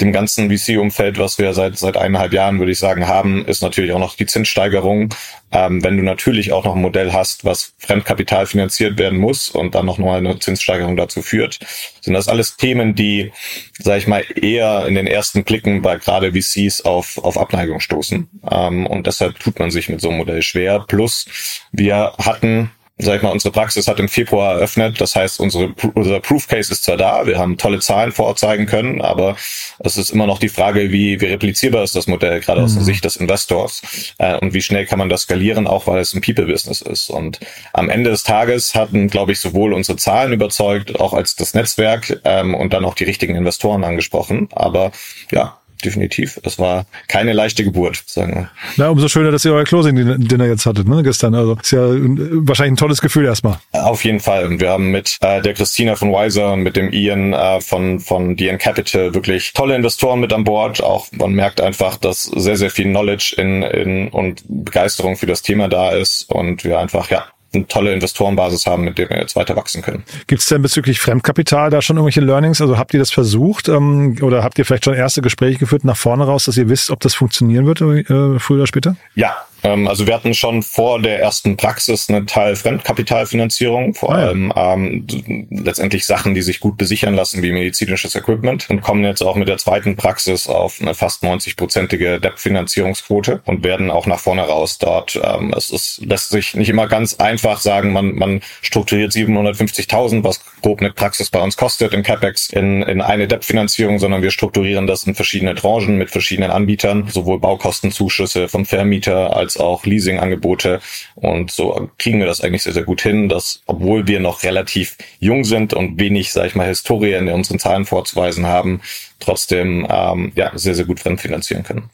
dem 0.00 0.12
ganzen 0.12 0.48
VC-Umfeld, 0.50 1.18
was 1.18 1.38
wir 1.38 1.52
seit 1.54 1.76
seit 1.76 1.96
eineinhalb 1.96 2.32
Jahren, 2.32 2.58
würde 2.58 2.72
ich 2.72 2.78
sagen, 2.78 3.08
haben, 3.08 3.44
ist 3.46 3.62
natürlich 3.62 3.92
auch 3.92 3.98
noch 3.98 4.14
die 4.14 4.26
Zinssteigerung. 4.26 5.12
Ähm, 5.50 5.82
wenn 5.82 5.96
du 5.96 6.02
natürlich 6.02 6.52
auch 6.52 6.64
noch 6.64 6.76
ein 6.76 6.82
Modell 6.82 7.12
hast, 7.12 7.44
was 7.44 7.72
Fremdkapital 7.78 8.46
finanziert 8.46 8.98
werden 8.98 9.18
muss 9.18 9.48
und 9.48 9.74
dann 9.74 9.86
noch 9.86 9.98
mal 9.98 10.18
eine 10.18 10.38
Zinssteigerung 10.38 10.96
dazu 10.96 11.22
führt, 11.22 11.58
sind 12.00 12.14
das 12.14 12.28
alles 12.28 12.56
Themen, 12.56 12.94
die, 12.94 13.32
sage 13.78 13.98
ich 13.98 14.06
mal, 14.06 14.24
eher 14.36 14.86
in 14.86 14.94
den 14.94 15.06
ersten 15.06 15.42
Blicken 15.42 15.82
bei 15.82 15.96
gerade 15.96 16.32
VCs 16.32 16.82
auf 16.82 17.18
auf 17.18 17.38
Abneigung 17.38 17.80
stoßen. 17.80 18.28
Ähm, 18.50 18.86
und 18.86 19.06
deshalb 19.06 19.40
tut 19.40 19.58
man 19.58 19.70
sich 19.70 19.88
mit 19.88 20.00
so 20.00 20.10
einem 20.10 20.18
Modell 20.18 20.42
schwer. 20.42 20.84
Plus 20.86 21.26
wir 21.72 22.12
hatten 22.18 22.70
sag 22.98 23.16
ich 23.16 23.22
mal, 23.22 23.30
unsere 23.30 23.52
Praxis 23.52 23.86
hat 23.86 24.00
im 24.00 24.08
Februar 24.08 24.54
eröffnet. 24.54 25.00
Das 25.00 25.14
heißt, 25.14 25.38
unsere, 25.40 25.72
unser 25.94 26.20
Proof 26.20 26.48
Case 26.48 26.72
ist 26.72 26.84
zwar 26.84 26.96
da, 26.96 27.26
wir 27.26 27.38
haben 27.38 27.56
tolle 27.56 27.78
Zahlen 27.78 28.12
vor 28.12 28.26
Ort 28.26 28.38
zeigen 28.38 28.66
können, 28.66 29.00
aber 29.00 29.36
es 29.78 29.96
ist 29.96 30.10
immer 30.10 30.26
noch 30.26 30.38
die 30.38 30.48
Frage, 30.48 30.90
wie, 30.90 31.20
wie 31.20 31.26
replizierbar 31.26 31.84
ist 31.84 31.94
das 31.94 32.08
Modell, 32.08 32.40
gerade 32.40 32.60
mhm. 32.60 32.64
aus 32.66 32.72
der 32.72 32.82
mhm. 32.82 32.86
Sicht 32.86 33.04
des 33.04 33.16
Investors, 33.16 33.82
äh, 34.18 34.36
und 34.38 34.52
wie 34.52 34.62
schnell 34.62 34.86
kann 34.86 34.98
man 34.98 35.08
das 35.08 35.22
skalieren, 35.22 35.66
auch 35.66 35.86
weil 35.86 36.00
es 36.00 36.12
ein 36.12 36.20
People-Business 36.20 36.80
ist. 36.80 37.08
Und 37.08 37.38
am 37.72 37.88
Ende 37.88 38.10
des 38.10 38.24
Tages 38.24 38.74
hatten, 38.74 39.08
glaube 39.08 39.32
ich, 39.32 39.40
sowohl 39.40 39.72
unsere 39.72 39.96
Zahlen 39.96 40.32
überzeugt, 40.32 40.98
auch 40.98 41.14
als 41.14 41.36
das 41.36 41.54
Netzwerk 41.54 42.20
ähm, 42.24 42.54
und 42.54 42.72
dann 42.72 42.84
auch 42.84 42.94
die 42.94 43.04
richtigen 43.04 43.36
Investoren 43.36 43.84
angesprochen. 43.84 44.48
Aber 44.52 44.90
ja, 45.30 45.58
definitiv. 45.84 46.40
Es 46.44 46.58
war 46.58 46.86
keine 47.08 47.32
leichte 47.32 47.64
Geburt, 47.64 48.02
sagen 48.06 48.34
wir. 48.34 48.50
Na, 48.76 48.88
umso 48.90 49.08
schöner, 49.08 49.30
dass 49.30 49.44
ihr 49.44 49.52
euer 49.52 49.64
Closing-Dinner 49.64 50.46
jetzt 50.46 50.66
hattet, 50.66 50.88
ne, 50.88 51.02
gestern. 51.02 51.34
Also 51.34 51.54
ist 51.54 51.70
ja 51.70 51.80
wahrscheinlich 51.80 52.72
ein 52.72 52.76
tolles 52.76 53.00
Gefühl 53.00 53.24
erstmal. 53.24 53.58
Auf 53.72 54.04
jeden 54.04 54.20
Fall. 54.20 54.46
Und 54.46 54.60
wir 54.60 54.70
haben 54.70 54.90
mit 54.90 55.16
äh, 55.20 55.40
der 55.42 55.54
Christina 55.54 55.96
von 55.96 56.10
Wiser 56.10 56.52
und 56.52 56.62
mit 56.62 56.76
dem 56.76 56.92
Ian 56.92 57.32
äh, 57.32 57.60
von, 57.60 58.00
von 58.00 58.36
DN 58.36 58.58
Capital 58.58 59.14
wirklich 59.14 59.52
tolle 59.52 59.76
Investoren 59.76 60.20
mit 60.20 60.32
an 60.32 60.44
Bord. 60.44 60.82
Auch 60.82 61.06
man 61.12 61.32
merkt 61.32 61.60
einfach, 61.60 61.96
dass 61.96 62.24
sehr, 62.24 62.56
sehr 62.56 62.70
viel 62.70 62.86
Knowledge 62.86 63.34
in, 63.36 63.62
in 63.62 64.08
und 64.08 64.42
Begeisterung 64.48 65.16
für 65.16 65.26
das 65.26 65.42
Thema 65.42 65.68
da 65.68 65.90
ist 65.90 66.30
und 66.30 66.64
wir 66.64 66.78
einfach, 66.78 67.10
ja, 67.10 67.26
eine 67.52 67.66
tolle 67.66 67.92
Investorenbasis 67.92 68.66
haben, 68.66 68.84
mit 68.84 68.98
der 68.98 69.08
wir 69.08 69.18
jetzt 69.18 69.36
weiter 69.36 69.56
wachsen 69.56 69.82
können. 69.82 70.04
Gibt 70.26 70.42
es 70.42 70.48
denn 70.48 70.60
bezüglich 70.60 71.00
Fremdkapital 71.00 71.70
da 71.70 71.80
schon 71.80 71.96
irgendwelche 71.96 72.20
Learnings? 72.20 72.60
Also 72.60 72.76
habt 72.76 72.92
ihr 72.92 73.00
das 73.00 73.10
versucht 73.10 73.68
ähm, 73.68 74.18
oder 74.20 74.44
habt 74.44 74.58
ihr 74.58 74.66
vielleicht 74.66 74.84
schon 74.84 74.94
erste 74.94 75.22
Gespräche 75.22 75.58
geführt 75.58 75.84
nach 75.84 75.96
vorne 75.96 76.24
raus, 76.24 76.44
dass 76.44 76.56
ihr 76.56 76.68
wisst, 76.68 76.90
ob 76.90 77.00
das 77.00 77.14
funktionieren 77.14 77.66
wird 77.66 77.80
äh, 77.80 78.38
früher 78.38 78.58
oder 78.58 78.66
später? 78.66 78.96
Ja, 79.14 79.34
also 79.62 80.06
wir 80.06 80.14
hatten 80.14 80.34
schon 80.34 80.62
vor 80.62 81.00
der 81.00 81.20
ersten 81.20 81.56
Praxis 81.56 82.08
eine 82.08 82.26
Teil 82.26 82.54
Fremdkapitalfinanzierung, 82.56 83.94
vor 83.94 84.14
Ah, 84.14 84.20
ja. 84.20 84.26
allem 84.28 84.52
ähm, 84.56 85.46
letztendlich 85.50 86.06
Sachen, 86.06 86.34
die 86.34 86.42
sich 86.42 86.60
gut 86.60 86.76
besichern 86.76 87.14
lassen, 87.14 87.42
wie 87.42 87.52
medizinisches 87.52 88.14
Equipment 88.14 88.70
und 88.70 88.80
kommen 88.82 89.04
jetzt 89.04 89.22
auch 89.22 89.36
mit 89.36 89.48
der 89.48 89.58
zweiten 89.58 89.96
Praxis 89.96 90.48
auf 90.48 90.80
eine 90.80 90.94
fast 90.94 91.24
90-prozentige 91.24 92.18
Debt-Finanzierungsquote 92.20 93.42
und 93.46 93.64
werden 93.64 93.90
auch 93.90 94.06
nach 94.06 94.20
vorne 94.20 94.42
raus 94.42 94.78
dort. 94.78 95.20
Ähm, 95.22 95.52
es 95.56 95.70
ist, 95.70 96.00
lässt 96.04 96.30
sich 96.30 96.54
nicht 96.54 96.68
immer 96.68 96.86
ganz 96.86 97.14
einfach 97.14 97.60
sagen, 97.60 97.92
man, 97.92 98.14
man 98.14 98.40
strukturiert 98.62 99.12
750.000, 99.12 100.24
was 100.24 100.40
grob 100.62 100.80
eine 100.80 100.92
Praxis 100.92 101.30
bei 101.30 101.40
uns 101.40 101.56
kostet 101.56 101.92
im 101.94 102.02
CapEx, 102.02 102.50
in, 102.50 102.82
in 102.82 103.00
eine 103.00 103.28
Debt-Finanzierung, 103.28 103.98
sondern 103.98 104.22
wir 104.22 104.30
strukturieren 104.30 104.86
das 104.86 105.04
in 105.04 105.14
verschiedene 105.14 105.54
Tranchen 105.54 105.96
mit 105.96 106.10
verschiedenen 106.10 106.50
Anbietern, 106.50 107.08
sowohl 107.08 107.38
Baukostenzuschüsse 107.40 108.48
vom 108.48 108.64
Vermieter 108.64 109.36
als 109.36 109.47
auch 109.56 109.86
Leasingangebote. 109.86 110.80
Und 111.14 111.50
so 111.50 111.90
kriegen 111.98 112.18
wir 112.18 112.26
das 112.26 112.40
eigentlich 112.40 112.62
sehr, 112.62 112.72
sehr 112.72 112.84
gut 112.84 113.00
hin, 113.00 113.28
dass, 113.28 113.62
obwohl 113.66 114.06
wir 114.06 114.20
noch 114.20 114.42
relativ 114.42 114.96
jung 115.18 115.44
sind 115.44 115.74
und 115.74 115.98
wenig, 115.98 116.32
sag 116.32 116.46
ich 116.46 116.54
mal, 116.54 116.68
Historie 116.68 117.14
in 117.14 117.28
unseren 117.28 117.58
Zahlen 117.58 117.86
vorzuweisen 117.86 118.46
haben, 118.46 118.80
trotzdem 119.20 119.86
ähm, 119.90 120.32
ja 120.36 120.52
sehr, 120.54 120.74
sehr 120.74 120.84
gut 120.84 121.00
fremdfinanzieren 121.00 121.64
können. 121.64 121.90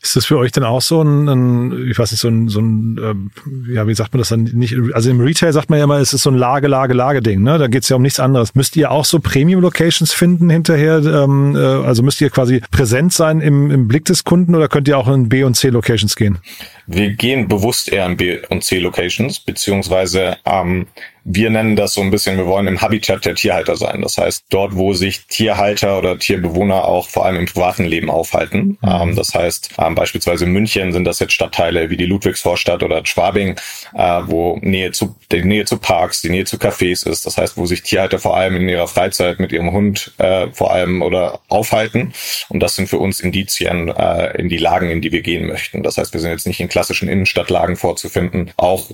Ist 0.00 0.16
das 0.16 0.26
für 0.26 0.38
euch 0.38 0.52
dann 0.52 0.64
auch 0.64 0.80
so 0.80 1.02
ein, 1.02 1.28
ein 1.28 1.88
ich 1.90 1.98
weiß 1.98 2.12
nicht, 2.12 2.20
so 2.20 2.28
ein, 2.28 2.48
so 2.48 2.60
ein 2.60 2.98
ähm, 3.02 3.30
ja, 3.68 3.86
wie 3.86 3.94
sagt 3.94 4.12
man 4.12 4.18
das 4.18 4.28
dann 4.28 4.44
nicht? 4.44 4.76
Also 4.92 5.10
im 5.10 5.20
Retail 5.20 5.52
sagt 5.52 5.70
man 5.70 5.78
ja 5.78 5.84
immer, 5.84 5.98
es 5.98 6.12
ist 6.12 6.22
so 6.22 6.30
ein 6.30 6.36
Lage, 6.36 6.68
Lage, 6.68 6.94
Lage-Ding, 6.94 7.42
ne? 7.42 7.58
Da 7.58 7.66
geht's 7.66 7.88
ja 7.88 7.96
um 7.96 8.02
nichts 8.02 8.20
anderes. 8.20 8.54
Müsst 8.54 8.76
ihr 8.76 8.90
auch 8.90 9.04
so 9.04 9.18
Premium-Locations 9.18 10.12
finden 10.12 10.50
hinterher? 10.50 10.98
Ähm, 10.98 11.56
äh, 11.56 11.58
also 11.58 12.02
müsst 12.02 12.20
ihr 12.20 12.30
quasi 12.30 12.62
präsent 12.70 13.12
sein 13.12 13.40
im, 13.40 13.70
im 13.70 13.88
Blick 13.88 14.04
des 14.04 14.24
Kunden 14.24 14.54
oder 14.54 14.68
könnt 14.68 14.88
ihr 14.88 14.98
auch 14.98 15.08
in 15.08 15.28
B- 15.28 15.44
und 15.44 15.54
C-Locations 15.54 16.14
gehen? 16.14 16.38
Wir 16.86 17.10
gehen 17.10 17.48
bewusst 17.48 17.90
eher 17.92 18.06
in 18.06 18.16
B- 18.16 18.38
und 18.48 18.62
C-Locations, 18.64 19.40
beziehungsweise 19.40 20.36
ähm, 20.46 20.86
wir 21.30 21.50
nennen 21.50 21.76
das 21.76 21.92
so 21.92 22.00
ein 22.00 22.10
bisschen, 22.10 22.38
wir 22.38 22.46
wollen 22.46 22.66
im 22.66 22.80
Habitat 22.80 23.26
der 23.26 23.34
Tierhalter 23.34 23.76
sein. 23.76 24.00
Das 24.00 24.16
heißt, 24.16 24.46
dort, 24.48 24.76
wo 24.76 24.94
sich 24.94 25.26
Tierhalter 25.26 25.98
oder 25.98 26.18
Tierbewohner 26.18 26.86
auch 26.86 27.06
vor 27.10 27.26
allem 27.26 27.36
im 27.36 27.44
privaten 27.44 27.84
Leben 27.84 28.08
aufhalten. 28.08 28.78
Ähm, 28.82 29.14
das 29.14 29.34
heißt, 29.34 29.72
ähm, 29.78 29.94
beispielsweise 29.94 30.46
in 30.46 30.52
München 30.52 30.92
sind 30.92 31.04
das 31.04 31.18
jetzt 31.18 31.34
Stadtteile 31.34 31.90
wie 31.90 31.98
die 31.98 32.06
Ludwigsvorstadt 32.06 32.82
oder 32.82 33.04
Schwabing, 33.04 33.56
äh, 33.94 34.20
wo 34.24 34.58
Nähe 34.62 34.92
zu, 34.92 35.16
die 35.30 35.44
Nähe 35.44 35.66
zu 35.66 35.76
Parks, 35.76 36.22
die 36.22 36.30
Nähe 36.30 36.46
zu 36.46 36.56
Cafés 36.56 37.06
ist. 37.06 37.26
Das 37.26 37.36
heißt, 37.36 37.58
wo 37.58 37.66
sich 37.66 37.82
Tierhalter 37.82 38.18
vor 38.18 38.34
allem 38.34 38.56
in 38.56 38.66
ihrer 38.66 38.88
Freizeit 38.88 39.38
mit 39.38 39.52
ihrem 39.52 39.72
Hund 39.72 40.12
äh, 40.16 40.46
vor 40.52 40.72
allem 40.72 41.02
oder 41.02 41.40
aufhalten. 41.48 42.14
Und 42.48 42.60
das 42.60 42.74
sind 42.74 42.88
für 42.88 42.98
uns 42.98 43.20
Indizien 43.20 43.88
äh, 43.88 44.34
in 44.38 44.48
die 44.48 44.56
Lagen, 44.56 44.90
in 44.90 45.02
die 45.02 45.12
wir 45.12 45.20
gehen 45.20 45.46
möchten. 45.46 45.82
Das 45.82 45.98
heißt, 45.98 46.14
wir 46.14 46.20
sind 46.20 46.30
jetzt 46.30 46.46
nicht 46.46 46.60
in 46.60 46.68
klassischen 46.68 47.06
Innenstadtlagen 47.06 47.76
vorzufinden. 47.76 48.50
Auch 48.56 48.86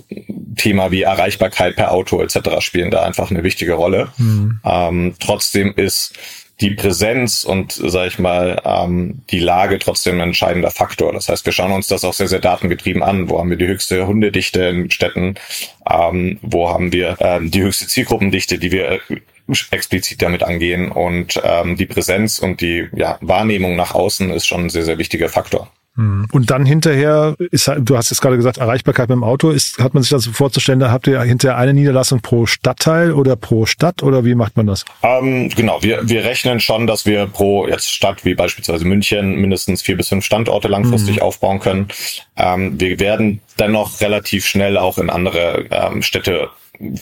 Thema 0.57 0.91
wie 0.91 1.03
Erreichbarkeit 1.03 1.77
per 1.77 1.91
Auto 1.91 2.24
etc. 2.25 2.59
spielen 2.59 2.91
da 2.91 3.03
einfach 3.03 3.31
eine 3.31 3.43
wichtige 3.43 3.73
Rolle. 3.73 4.09
Ähm, 4.65 5.15
trotzdem 5.19 5.73
ist 5.75 6.13
die 6.61 6.71
Präsenz 6.71 7.43
und, 7.43 7.73
sage 7.73 8.07
ich 8.07 8.19
mal, 8.19 8.61
ähm, 8.63 9.21
die 9.29 9.39
Lage 9.39 9.77
trotzdem 9.77 10.15
ein 10.15 10.29
entscheidender 10.29 10.71
Faktor. 10.71 11.11
Das 11.11 11.27
heißt, 11.27 11.45
wir 11.45 11.51
schauen 11.51 11.73
uns 11.73 11.87
das 11.87 12.05
auch 12.05 12.13
sehr, 12.13 12.29
sehr 12.29 12.39
datengetrieben 12.39 13.03
an. 13.03 13.29
Wo 13.29 13.39
haben 13.39 13.49
wir 13.49 13.57
die 13.57 13.67
höchste 13.67 14.07
Hundedichte 14.07 14.63
in 14.63 14.89
Städten? 14.89 15.35
Ähm, 15.89 16.39
wo 16.41 16.69
haben 16.69 16.93
wir 16.93 17.17
ähm, 17.19 17.51
die 17.51 17.61
höchste 17.61 17.87
Zielgruppendichte, 17.87 18.57
die 18.57 18.71
wir 18.71 18.89
äh, 18.89 18.99
explizit 19.71 20.21
damit 20.21 20.43
angehen? 20.43 20.91
Und 20.91 21.41
ähm, 21.43 21.75
die 21.75 21.87
Präsenz 21.87 22.39
und 22.39 22.61
die 22.61 22.87
ja, 22.95 23.17
Wahrnehmung 23.19 23.75
nach 23.75 23.93
außen 23.93 24.29
ist 24.29 24.45
schon 24.45 24.65
ein 24.65 24.69
sehr, 24.69 24.85
sehr 24.85 24.97
wichtiger 24.97 25.27
Faktor. 25.27 25.69
Und 25.97 26.51
dann 26.51 26.65
hinterher 26.65 27.35
ist 27.51 27.69
halt, 27.69 27.89
du 27.89 27.95
hast 27.95 28.09
jetzt 28.09 28.21
gerade 28.21 28.35
gesagt, 28.35 28.57
Erreichbarkeit 28.57 29.07
mit 29.07 29.15
dem 29.15 29.23
Auto, 29.23 29.51
ist, 29.51 29.79
hat 29.79 29.93
man 29.93 30.03
sich 30.03 30.09
das 30.09 30.23
so 30.23 30.33
vorzustellen, 30.33 30.79
da 30.79 30.91
habt 30.91 31.07
ihr 31.07 31.21
hinterher 31.21 31.57
eine 31.57 31.73
Niederlassung 31.73 32.21
pro 32.21 32.45
Stadtteil 32.45 33.13
oder 33.13 33.37
pro 33.37 33.65
Stadt 33.65 34.03
oder 34.03 34.25
wie 34.25 34.35
macht 34.35 34.57
man 34.57 34.67
das? 34.67 34.83
Ähm, 35.03 35.49
genau, 35.55 35.81
wir, 35.83 36.07
wir 36.09 36.25
rechnen 36.25 36.59
schon, 36.59 36.85
dass 36.85 37.05
wir 37.05 37.27
pro 37.27 37.65
jetzt 37.67 37.89
Stadt 37.89 38.25
wie 38.25 38.35
beispielsweise 38.35 38.83
München 38.83 39.35
mindestens 39.35 39.81
vier 39.81 39.95
bis 39.95 40.09
fünf 40.09 40.25
Standorte 40.25 40.67
langfristig 40.67 41.21
aufbauen 41.21 41.59
können. 41.59 41.87
Ähm, 42.35 42.79
wir 42.79 42.99
werden 42.99 43.39
dennoch 43.57 44.01
relativ 44.01 44.45
schnell 44.45 44.77
auch 44.77 44.97
in 44.97 45.09
andere 45.09 45.65
ähm, 45.71 46.01
Städte 46.01 46.49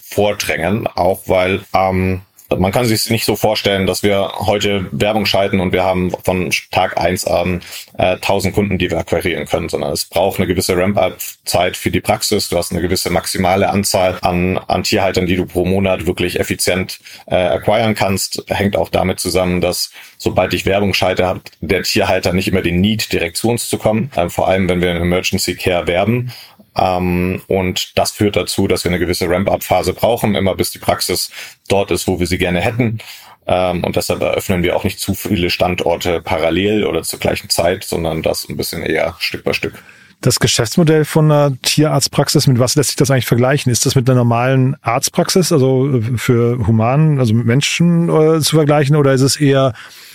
vordrängen, 0.03 0.85
auch 0.87 1.21
weil 1.25 1.61
ähm, 1.73 2.21
man 2.57 2.71
kann 2.71 2.85
sich 2.85 3.09
nicht 3.09 3.25
so 3.25 3.35
vorstellen, 3.35 3.85
dass 3.85 4.03
wir 4.03 4.31
heute 4.39 4.87
Werbung 4.91 5.25
schalten 5.25 5.59
und 5.59 5.71
wir 5.71 5.83
haben 5.83 6.11
von 6.23 6.51
Tag 6.71 6.97
eins 6.97 7.25
an 7.25 7.61
äh, 7.97 8.13
1000 8.13 8.53
Kunden, 8.53 8.77
die 8.77 8.89
wir 8.89 8.97
akquirieren 8.97 9.45
können, 9.45 9.69
sondern 9.69 9.91
es 9.91 10.05
braucht 10.05 10.39
eine 10.39 10.47
gewisse 10.47 10.75
Ramp-up-Zeit 10.75 11.77
für 11.77 11.91
die 11.91 12.01
Praxis. 12.01 12.49
Du 12.49 12.57
hast 12.57 12.71
eine 12.71 12.81
gewisse 12.81 13.09
maximale 13.09 13.69
Anzahl 13.69 14.17
an, 14.21 14.57
an 14.57 14.83
Tierhaltern, 14.83 15.25
die 15.25 15.35
du 15.35 15.45
pro 15.45 15.65
Monat 15.65 16.05
wirklich 16.05 16.39
effizient 16.39 16.99
äh, 17.27 17.35
acquiren 17.35 17.95
kannst. 17.95 18.43
Hängt 18.47 18.75
auch 18.75 18.89
damit 18.89 19.19
zusammen, 19.19 19.61
dass 19.61 19.91
sobald 20.17 20.53
ich 20.53 20.65
Werbung 20.65 20.93
schalte, 20.93 21.27
hat 21.27 21.51
der 21.61 21.83
Tierhalter 21.83 22.33
nicht 22.33 22.47
immer 22.47 22.61
den 22.61 22.81
Need, 22.81 23.11
direkt 23.11 23.37
zu 23.37 23.49
uns 23.49 23.69
zu 23.69 23.77
kommen. 23.77 24.11
Ähm, 24.15 24.29
vor 24.29 24.47
allem, 24.47 24.69
wenn 24.69 24.81
wir 24.81 24.91
in 24.91 25.01
Emergency 25.01 25.55
Care 25.55 25.87
werben. 25.87 26.31
Ähm, 26.75 27.41
und 27.47 27.97
das 27.97 28.11
führt 28.11 28.35
dazu, 28.35 28.67
dass 28.67 28.83
wir 28.83 28.91
eine 28.91 28.99
gewisse 28.99 29.29
Ramp-up-Phase 29.29 29.93
brauchen, 29.93 30.35
immer 30.35 30.55
bis 30.55 30.71
die 30.71 30.79
Praxis 30.79 31.29
dort 31.67 31.91
ist, 31.91 32.07
wo 32.07 32.19
wir 32.19 32.27
sie 32.27 32.37
gerne 32.37 32.61
hätten. 32.61 32.99
Ähm, 33.45 33.83
und 33.83 33.95
deshalb 33.95 34.21
eröffnen 34.21 34.63
wir 34.63 34.75
auch 34.75 34.83
nicht 34.83 34.99
zu 34.99 35.13
viele 35.13 35.49
Standorte 35.49 36.21
parallel 36.21 36.85
oder 36.85 37.03
zur 37.03 37.19
gleichen 37.19 37.49
Zeit, 37.49 37.83
sondern 37.83 38.21
das 38.21 38.47
ein 38.47 38.57
bisschen 38.57 38.81
eher 38.81 39.15
Stück 39.19 39.43
bei 39.43 39.53
Stück. 39.53 39.73
Das 40.21 40.39
Geschäftsmodell 40.39 41.03
von 41.03 41.29
einer 41.29 41.57
Tierarztpraxis, 41.63 42.47
mit 42.47 42.57
was 42.57 42.75
lässt 42.75 42.91
sich 42.91 42.95
das 42.95 43.11
eigentlich 43.11 43.25
vergleichen? 43.25 43.69
Ist 43.69 43.85
das 43.85 43.95
mit 43.95 44.09
einer 44.09 44.19
normalen 44.19 44.77
Arztpraxis, 44.81 45.51
also 45.51 46.01
für 46.15 46.65
Humanen, 46.65 47.19
also 47.19 47.33
mit 47.33 47.45
Menschen 47.45 48.07
äh, 48.07 48.39
zu 48.39 48.55
vergleichen, 48.55 48.95
oder 48.95 49.11
ist 49.11 49.19
es 49.19 49.35
eher 49.35 49.73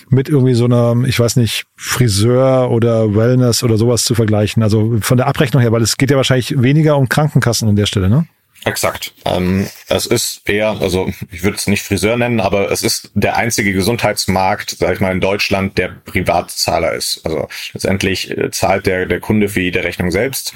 mit 0.09 0.29
irgendwie 0.29 0.53
so 0.53 0.65
einer, 0.65 0.95
ich 1.05 1.19
weiß 1.19 1.35
nicht, 1.35 1.65
Friseur 1.75 2.71
oder 2.71 3.15
Wellness 3.15 3.63
oder 3.63 3.77
sowas 3.77 4.03
zu 4.03 4.15
vergleichen? 4.15 4.63
Also 4.63 4.97
von 5.01 5.17
der 5.17 5.27
Abrechnung 5.27 5.61
her, 5.61 5.71
weil 5.71 5.81
es 5.81 5.97
geht 5.97 6.11
ja 6.11 6.17
wahrscheinlich 6.17 6.61
weniger 6.61 6.97
um 6.97 7.09
Krankenkassen 7.09 7.69
an 7.69 7.75
der 7.75 7.85
Stelle, 7.85 8.09
ne? 8.09 8.25
Exakt. 8.65 9.13
Ähm, 9.25 9.67
es 9.87 10.05
ist 10.05 10.47
eher, 10.47 10.77
also 10.81 11.11
ich 11.31 11.43
würde 11.43 11.57
es 11.57 11.67
nicht 11.67 11.81
Friseur 11.81 12.17
nennen, 12.17 12.39
aber 12.41 12.71
es 12.71 12.83
ist 12.83 13.09
der 13.13 13.37
einzige 13.37 13.71
Gesundheitsmarkt, 13.71 14.75
sag 14.79 14.93
ich 14.93 14.99
mal, 14.99 15.11
in 15.11 15.21
Deutschland, 15.21 15.77
der 15.77 15.89
Privatzahler 15.89 16.93
ist. 16.93 17.21
Also 17.25 17.47
letztendlich 17.73 18.37
äh, 18.37 18.51
zahlt 18.51 18.85
der, 18.85 19.05
der 19.05 19.21
Kunde 19.21 19.47
für 19.47 19.61
jede 19.61 19.83
Rechnung 19.83 20.11
selbst 20.11 20.53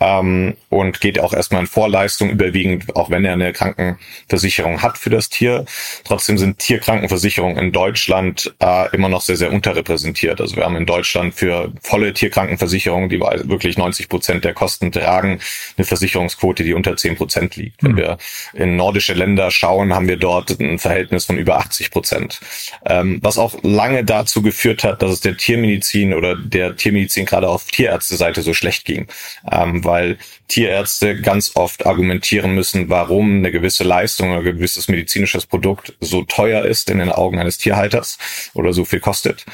ähm, 0.00 0.56
und 0.68 1.00
geht 1.00 1.20
auch 1.20 1.32
erstmal 1.32 1.62
in 1.62 1.66
Vorleistung 1.66 2.30
überwiegend, 2.30 2.96
auch 2.96 3.10
wenn 3.10 3.24
er 3.24 3.34
eine 3.34 3.52
Krankenversicherung 3.52 4.82
hat 4.82 4.98
für 4.98 5.10
das 5.10 5.28
Tier. 5.28 5.64
Trotzdem 6.04 6.38
sind 6.38 6.58
Tierkrankenversicherungen 6.58 7.56
in 7.58 7.72
Deutschland 7.72 8.52
äh, 8.60 8.94
immer 8.94 9.08
noch 9.08 9.22
sehr, 9.22 9.36
sehr 9.36 9.52
unterrepräsentiert. 9.52 10.40
Also 10.40 10.56
wir 10.56 10.64
haben 10.64 10.76
in 10.76 10.86
Deutschland 10.86 11.34
für 11.34 11.72
volle 11.82 12.12
Tierkrankenversicherungen, 12.12 13.08
die 13.08 13.20
wirklich 13.20 13.78
90 13.78 14.08
Prozent 14.08 14.44
der 14.44 14.54
Kosten 14.54 14.90
tragen, 14.90 15.40
eine 15.76 15.84
Versicherungsquote, 15.84 16.64
die 16.64 16.74
unter 16.74 16.96
10 16.96 17.16
Prozent 17.16 17.43
liegt. 17.50 17.82
Wenn 17.82 17.96
wir 17.96 18.18
in 18.52 18.76
nordische 18.76 19.14
Länder 19.14 19.50
schauen, 19.50 19.94
haben 19.94 20.08
wir 20.08 20.16
dort 20.16 20.58
ein 20.60 20.78
Verhältnis 20.78 21.26
von 21.26 21.38
über 21.38 21.58
80 21.58 21.90
Prozent. 21.90 22.40
Ähm, 22.86 23.18
was 23.22 23.38
auch 23.38 23.54
lange 23.62 24.04
dazu 24.04 24.42
geführt 24.42 24.84
hat, 24.84 25.02
dass 25.02 25.10
es 25.10 25.20
der 25.20 25.36
Tiermedizin 25.36 26.14
oder 26.14 26.36
der 26.36 26.76
Tiermedizin 26.76 27.26
gerade 27.26 27.48
auf 27.48 27.66
Tierärzteseite 27.66 28.42
so 28.42 28.54
schlecht 28.54 28.84
ging. 28.84 29.06
Ähm, 29.50 29.84
weil 29.84 30.18
Tierärzte 30.48 31.20
ganz 31.20 31.52
oft 31.54 31.86
argumentieren 31.86 32.54
müssen, 32.54 32.90
warum 32.90 33.38
eine 33.38 33.50
gewisse 33.50 33.84
Leistung 33.84 34.30
oder 34.30 34.40
ein 34.40 34.44
gewisses 34.44 34.88
medizinisches 34.88 35.46
Produkt 35.46 35.94
so 36.00 36.22
teuer 36.22 36.64
ist 36.64 36.90
in 36.90 36.98
den 36.98 37.10
Augen 37.10 37.38
eines 37.38 37.58
Tierhalters 37.58 38.18
oder 38.54 38.72
so 38.72 38.84
viel 38.84 39.00
kostet. 39.00 39.44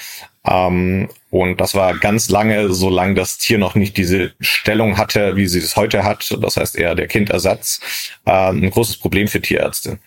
Ähm, 0.45 1.09
und 1.31 1.61
das 1.61 1.75
war 1.75 1.97
ganz 1.99 2.29
lange, 2.29 2.73
solange 2.73 3.15
das 3.15 3.39
Tier 3.39 3.59
noch 3.59 3.75
nicht 3.75 3.97
diese 3.97 4.33
Stellung 4.41 4.97
hatte, 4.97 5.37
wie 5.37 5.47
sie 5.47 5.59
es 5.59 5.77
heute 5.77 6.03
hat. 6.05 6.37
Das 6.41 6.57
heißt 6.57 6.77
eher 6.77 6.95
der 6.95 7.07
Kindersatz. 7.07 7.81
Äh, 8.25 8.51
ein 8.51 8.71
großes 8.71 8.97
Problem 8.97 9.29
für 9.29 9.41
Tierärzte. 9.41 9.99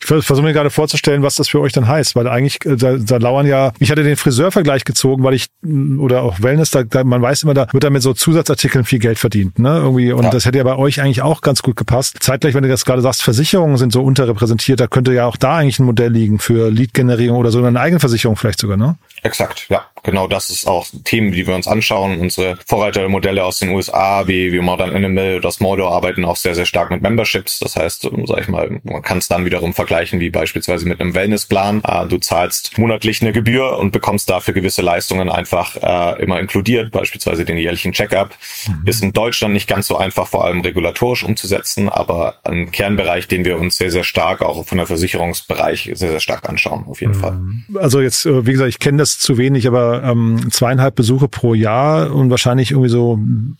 Ich 0.00 0.06
vers- 0.06 0.26
versuche 0.26 0.44
mir 0.44 0.52
gerade 0.52 0.70
vorzustellen, 0.70 1.22
was 1.22 1.34
das 1.36 1.48
für 1.48 1.60
euch 1.60 1.72
dann 1.72 1.88
heißt, 1.88 2.14
weil 2.14 2.28
eigentlich 2.28 2.64
äh, 2.66 2.76
da, 2.76 2.96
da 2.98 3.16
lauern 3.16 3.46
ja, 3.46 3.72
ich 3.78 3.90
hatte 3.90 4.02
den 4.02 4.16
Friseurvergleich 4.16 4.84
gezogen, 4.84 5.22
weil 5.22 5.32
ich 5.34 5.46
mh, 5.62 6.02
oder 6.02 6.22
auch 6.22 6.42
Wellness, 6.42 6.70
da, 6.70 6.82
da 6.82 7.04
man 7.04 7.22
weiß 7.22 7.44
immer, 7.44 7.54
da 7.54 7.66
wird 7.72 7.84
da 7.84 7.90
mit 7.90 8.02
so 8.02 8.12
Zusatzartikeln 8.12 8.84
viel 8.84 8.98
Geld 8.98 9.18
verdient, 9.18 9.58
ne? 9.58 9.78
Irgendwie 9.78 10.12
und 10.12 10.24
Ja. 10.24 10.30
das 10.30 10.44
hätte 10.44 10.58
ja 10.58 10.64
bei 10.64 10.76
euch 10.76 11.00
eigentlich 11.00 11.22
auch 11.22 11.40
ganz 11.40 11.62
gut 11.62 11.76
gepasst. 11.76 12.18
Zeitgleich, 12.20 12.54
wenn 12.54 12.62
du 12.64 12.68
das 12.68 12.84
gerade 12.84 13.00
sagst, 13.02 13.22
Versicherungen 13.22 13.76
sind 13.78 13.92
so 13.92 14.02
unterrepräsentiert, 14.02 14.78
da 14.80 14.86
könnte 14.86 15.14
ja 15.14 15.24
auch 15.26 15.36
da 15.36 15.56
eigentlich 15.56 15.78
ein 15.78 15.84
Modell 15.86 16.12
liegen 16.12 16.38
für 16.38 16.70
Lead-Generierung 16.70 17.38
oder 17.38 17.50
so 17.50 17.64
eine 17.64 17.80
Eigenversicherung 17.80 18.36
vielleicht 18.36 18.60
sogar, 18.60 18.76
ne? 18.76 18.96
Exakt, 19.22 19.66
ja. 19.70 19.84
Genau 20.02 20.26
das 20.26 20.50
ist 20.50 20.66
auch 20.66 20.86
Themen, 21.04 21.32
die 21.32 21.46
wir 21.46 21.54
uns 21.54 21.66
anschauen. 21.66 22.18
Unsere 22.18 22.58
Vorreitermodelle 22.66 23.44
aus 23.44 23.58
den 23.58 23.70
USA 23.70 24.26
wie, 24.26 24.52
wie 24.52 24.60
Modern 24.60 24.94
Animal 24.94 25.36
oder 25.36 25.50
Smolder 25.50 25.88
arbeiten 25.88 26.24
auch 26.24 26.36
sehr, 26.36 26.54
sehr 26.54 26.66
stark 26.66 26.90
mit 26.90 27.02
Memberships. 27.02 27.58
Das 27.58 27.76
heißt, 27.76 28.04
ähm, 28.06 28.26
sag 28.26 28.40
ich 28.40 28.48
mal, 28.48 28.80
man 28.82 29.02
kann 29.02 29.18
es 29.18 29.28
dann 29.28 29.44
wiederum 29.44 29.74
vergleichen 29.74 30.20
wie 30.20 30.30
beispielsweise 30.30 30.86
mit 30.86 31.00
einem 31.00 31.14
Wellnessplan. 31.14 31.82
Äh, 31.86 32.06
du 32.06 32.18
zahlst 32.18 32.78
monatlich 32.78 33.22
eine 33.22 33.32
Gebühr 33.32 33.78
und 33.78 33.92
bekommst 33.92 34.30
dafür 34.30 34.54
gewisse 34.54 34.82
Leistungen 34.82 35.30
einfach 35.30 35.76
äh, 35.76 36.22
immer 36.22 36.40
inkludiert, 36.40 36.92
beispielsweise 36.92 37.44
den 37.44 37.58
jährlichen 37.58 37.92
Checkup. 37.92 38.30
Mhm. 38.66 38.86
Ist 38.86 39.02
in 39.02 39.12
Deutschland 39.12 39.54
nicht 39.54 39.68
ganz 39.68 39.86
so 39.86 39.96
einfach, 39.96 40.28
vor 40.28 40.44
allem 40.44 40.60
regulatorisch 40.60 41.24
umzusetzen, 41.24 41.88
aber 41.88 42.36
ein 42.44 42.70
Kernbereich, 42.70 43.28
den 43.28 43.44
wir 43.44 43.58
uns 43.58 43.76
sehr, 43.76 43.90
sehr 43.90 44.04
stark 44.04 44.42
auch 44.42 44.66
von 44.66 44.78
der 44.78 44.86
Versicherungsbereich 44.86 45.90
sehr, 45.94 46.10
sehr 46.10 46.20
stark 46.20 46.48
anschauen, 46.48 46.84
auf 46.86 47.00
jeden 47.00 47.16
mhm. 47.16 47.20
Fall. 47.20 47.40
Also 47.80 48.00
jetzt, 48.00 48.26
äh, 48.26 48.46
wie 48.46 48.52
gesagt, 48.52 48.68
ich 48.68 48.78
kenne 48.78 48.98
das 48.98 49.18
zu 49.18 49.38
wenig, 49.38 49.66
aber 49.66 49.89
ähm, 50.04 50.50
zweieinhalb 50.50 50.94
Besuche 50.94 51.28
pro 51.28 51.54
Jahr 51.54 52.12
und 52.12 52.30
wahrscheinlich 52.30 52.70
irgendwie 52.70 52.90
so, 52.90 53.18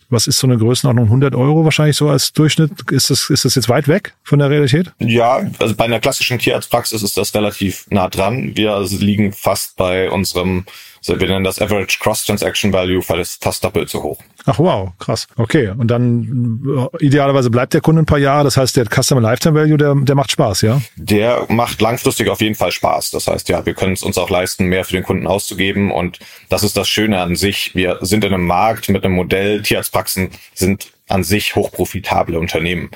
was 0.09 0.27
ist 0.27 0.39
so 0.39 0.47
eine 0.47 0.57
Größenordnung, 0.57 1.05
100 1.05 1.35
Euro 1.35 1.63
wahrscheinlich 1.63 1.97
so 1.97 2.09
als 2.09 2.33
Durchschnitt. 2.33 2.71
Ist 2.91 3.09
das, 3.09 3.29
ist 3.29 3.45
das 3.45 3.55
jetzt 3.55 3.69
weit 3.69 3.87
weg 3.87 4.13
von 4.23 4.39
der 4.39 4.49
Realität? 4.49 4.91
Ja, 4.99 5.41
also 5.59 5.75
bei 5.75 5.85
einer 5.85 5.99
klassischen 5.99 6.39
Tierarztpraxis 6.39 7.03
ist 7.03 7.17
das 7.17 7.33
relativ 7.33 7.85
nah 7.89 8.09
dran. 8.09 8.51
Wir 8.55 8.79
liegen 8.89 9.33
fast 9.33 9.75
bei 9.77 10.09
unserem 10.09 10.65
also 11.07 11.19
wir 11.19 11.27
nennen 11.27 11.43
das 11.43 11.59
Average 11.59 11.97
Cross 11.99 12.25
Transaction 12.25 12.71
Value, 12.71 13.01
weil 13.07 13.19
es 13.19 13.37
fast 13.41 13.63
doppelt 13.63 13.89
so 13.89 14.03
hoch. 14.03 14.19
Ach 14.45 14.59
wow, 14.59 14.91
krass. 14.99 15.27
Okay. 15.35 15.69
Und 15.69 15.87
dann 15.87 16.89
äh, 16.93 17.05
idealerweise 17.05 17.49
bleibt 17.49 17.73
der 17.73 17.81
Kunde 17.81 18.03
ein 18.03 18.05
paar 18.05 18.19
Jahre. 18.19 18.43
Das 18.43 18.57
heißt, 18.57 18.75
der 18.75 18.85
Customer 18.85 19.21
Lifetime 19.21 19.59
Value, 19.59 19.77
der, 19.77 19.95
der 19.95 20.15
macht 20.15 20.31
Spaß, 20.31 20.61
ja? 20.61 20.81
Der 20.95 21.45
macht 21.49 21.81
langfristig 21.81 22.29
auf 22.29 22.41
jeden 22.41 22.55
Fall 22.55 22.71
Spaß. 22.71 23.11
Das 23.11 23.27
heißt, 23.27 23.49
ja, 23.49 23.65
wir 23.65 23.73
können 23.73 23.93
es 23.93 24.03
uns 24.03 24.17
auch 24.17 24.29
leisten, 24.29 24.65
mehr 24.65 24.85
für 24.85 24.93
den 24.93 25.03
Kunden 25.03 25.27
auszugeben. 25.27 25.91
Und 25.91 26.19
das 26.49 26.63
ist 26.63 26.77
das 26.77 26.87
Schöne 26.87 27.19
an 27.19 27.35
sich. 27.35 27.73
Wir 27.75 27.97
sind 28.01 28.23
in 28.23 28.33
einem 28.33 28.45
Markt 28.45 28.89
mit 28.89 29.03
einem 29.03 29.15
Modell. 29.15 29.61
Tierarztpraxen 29.61 30.29
sind 30.53 30.91
an 31.11 31.23
sich 31.23 31.55
hochprofitable 31.55 32.37
Unternehmen. 32.39 32.89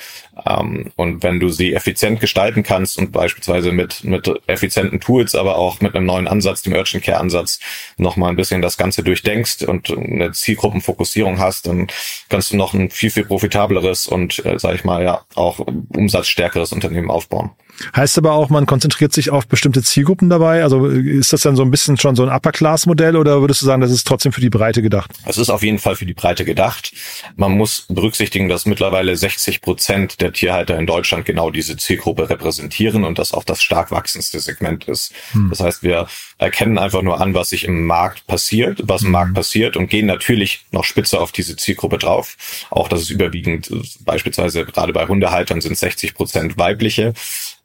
Ähm, 0.45 0.91
und 0.95 1.23
wenn 1.23 1.39
du 1.39 1.49
sie 1.49 1.73
effizient 1.73 2.19
gestalten 2.19 2.63
kannst 2.63 2.97
und 2.97 3.11
beispielsweise 3.11 3.71
mit, 3.71 4.03
mit 4.03 4.29
effizienten 4.47 4.99
Tools, 4.99 5.35
aber 5.35 5.57
auch 5.57 5.81
mit 5.81 5.95
einem 5.95 6.05
neuen 6.05 6.27
Ansatz, 6.27 6.61
dem 6.61 6.73
Urgent 6.73 7.03
Care 7.03 7.19
Ansatz, 7.19 7.59
nochmal 7.97 8.29
ein 8.29 8.35
bisschen 8.35 8.61
das 8.61 8.77
Ganze 8.77 9.03
durchdenkst 9.03 9.63
und 9.63 9.91
eine 9.91 10.31
Zielgruppenfokussierung 10.31 11.39
hast, 11.39 11.67
dann 11.67 11.87
kannst 12.29 12.51
du 12.51 12.57
noch 12.57 12.73
ein 12.73 12.89
viel, 12.89 13.11
viel 13.11 13.25
profitableres 13.25 14.07
und, 14.07 14.43
äh, 14.45 14.57
sag 14.59 14.75
ich 14.75 14.83
mal, 14.83 15.03
ja, 15.03 15.25
auch 15.35 15.59
umsatzstärkeres 15.59 16.71
Unternehmen 16.71 17.11
aufbauen. 17.11 17.51
Heißt 17.95 18.17
aber 18.17 18.33
auch, 18.33 18.49
man 18.49 18.65
konzentriert 18.65 19.13
sich 19.13 19.29
auf 19.29 19.47
bestimmte 19.47 19.83
Zielgruppen 19.83 20.29
dabei? 20.29 20.63
Also 20.63 20.85
ist 20.87 21.33
das 21.33 21.41
dann 21.41 21.55
so 21.55 21.63
ein 21.63 21.71
bisschen 21.71 21.97
schon 21.97 22.15
so 22.15 22.23
ein 22.23 22.29
Upper-Class-Modell 22.29 23.15
oder 23.15 23.41
würdest 23.41 23.61
du 23.61 23.65
sagen, 23.65 23.81
das 23.81 23.91
ist 23.91 24.07
trotzdem 24.07 24.31
für 24.31 24.41
die 24.41 24.49
Breite 24.49 24.81
gedacht? 24.81 25.11
Es 25.25 25.37
ist 25.37 25.49
auf 25.49 25.63
jeden 25.63 25.79
Fall 25.79 25.95
für 25.95 26.05
die 26.05 26.13
Breite 26.13 26.45
gedacht. 26.45 26.93
Man 27.35 27.51
muss 27.53 27.85
berücksichtigen, 27.89 28.49
dass 28.49 28.65
mittlerweile 28.65 29.15
60 29.15 29.61
Prozent 29.61 30.21
der 30.21 30.33
Tierhalter 30.33 30.77
in 30.77 30.85
Deutschland 30.85 31.25
genau 31.25 31.51
diese 31.51 31.77
Zielgruppe 31.77 32.29
repräsentieren 32.29 33.03
und 33.03 33.19
das 33.19 33.33
auch 33.33 33.43
das 33.43 33.61
stark 33.61 33.91
wachsendste 33.91 34.39
Segment 34.39 34.85
ist. 34.85 35.11
Hm. 35.31 35.49
Das 35.49 35.59
heißt, 35.59 35.83
wir 35.83 36.07
erkennen 36.37 36.77
einfach 36.77 37.01
nur 37.01 37.19
an, 37.21 37.33
was 37.33 37.49
sich 37.49 37.65
im 37.65 37.85
Markt 37.85 38.27
passiert, 38.27 38.81
was 38.83 39.01
im 39.01 39.07
hm. 39.07 39.11
Markt 39.11 39.33
passiert 39.33 39.77
und 39.77 39.89
gehen 39.89 40.05
natürlich 40.05 40.65
noch 40.71 40.83
spitze 40.83 41.19
auf 41.19 41.31
diese 41.31 41.55
Zielgruppe 41.55 41.97
drauf. 41.97 42.37
Auch 42.69 42.87
das 42.87 43.01
ist 43.01 43.09
überwiegend, 43.09 43.71
beispielsweise 44.01 44.65
gerade 44.65 44.93
bei 44.93 45.07
Hundehaltern 45.07 45.61
sind 45.61 45.77
60 45.77 46.13
Prozent 46.13 46.57
weibliche 46.57 47.13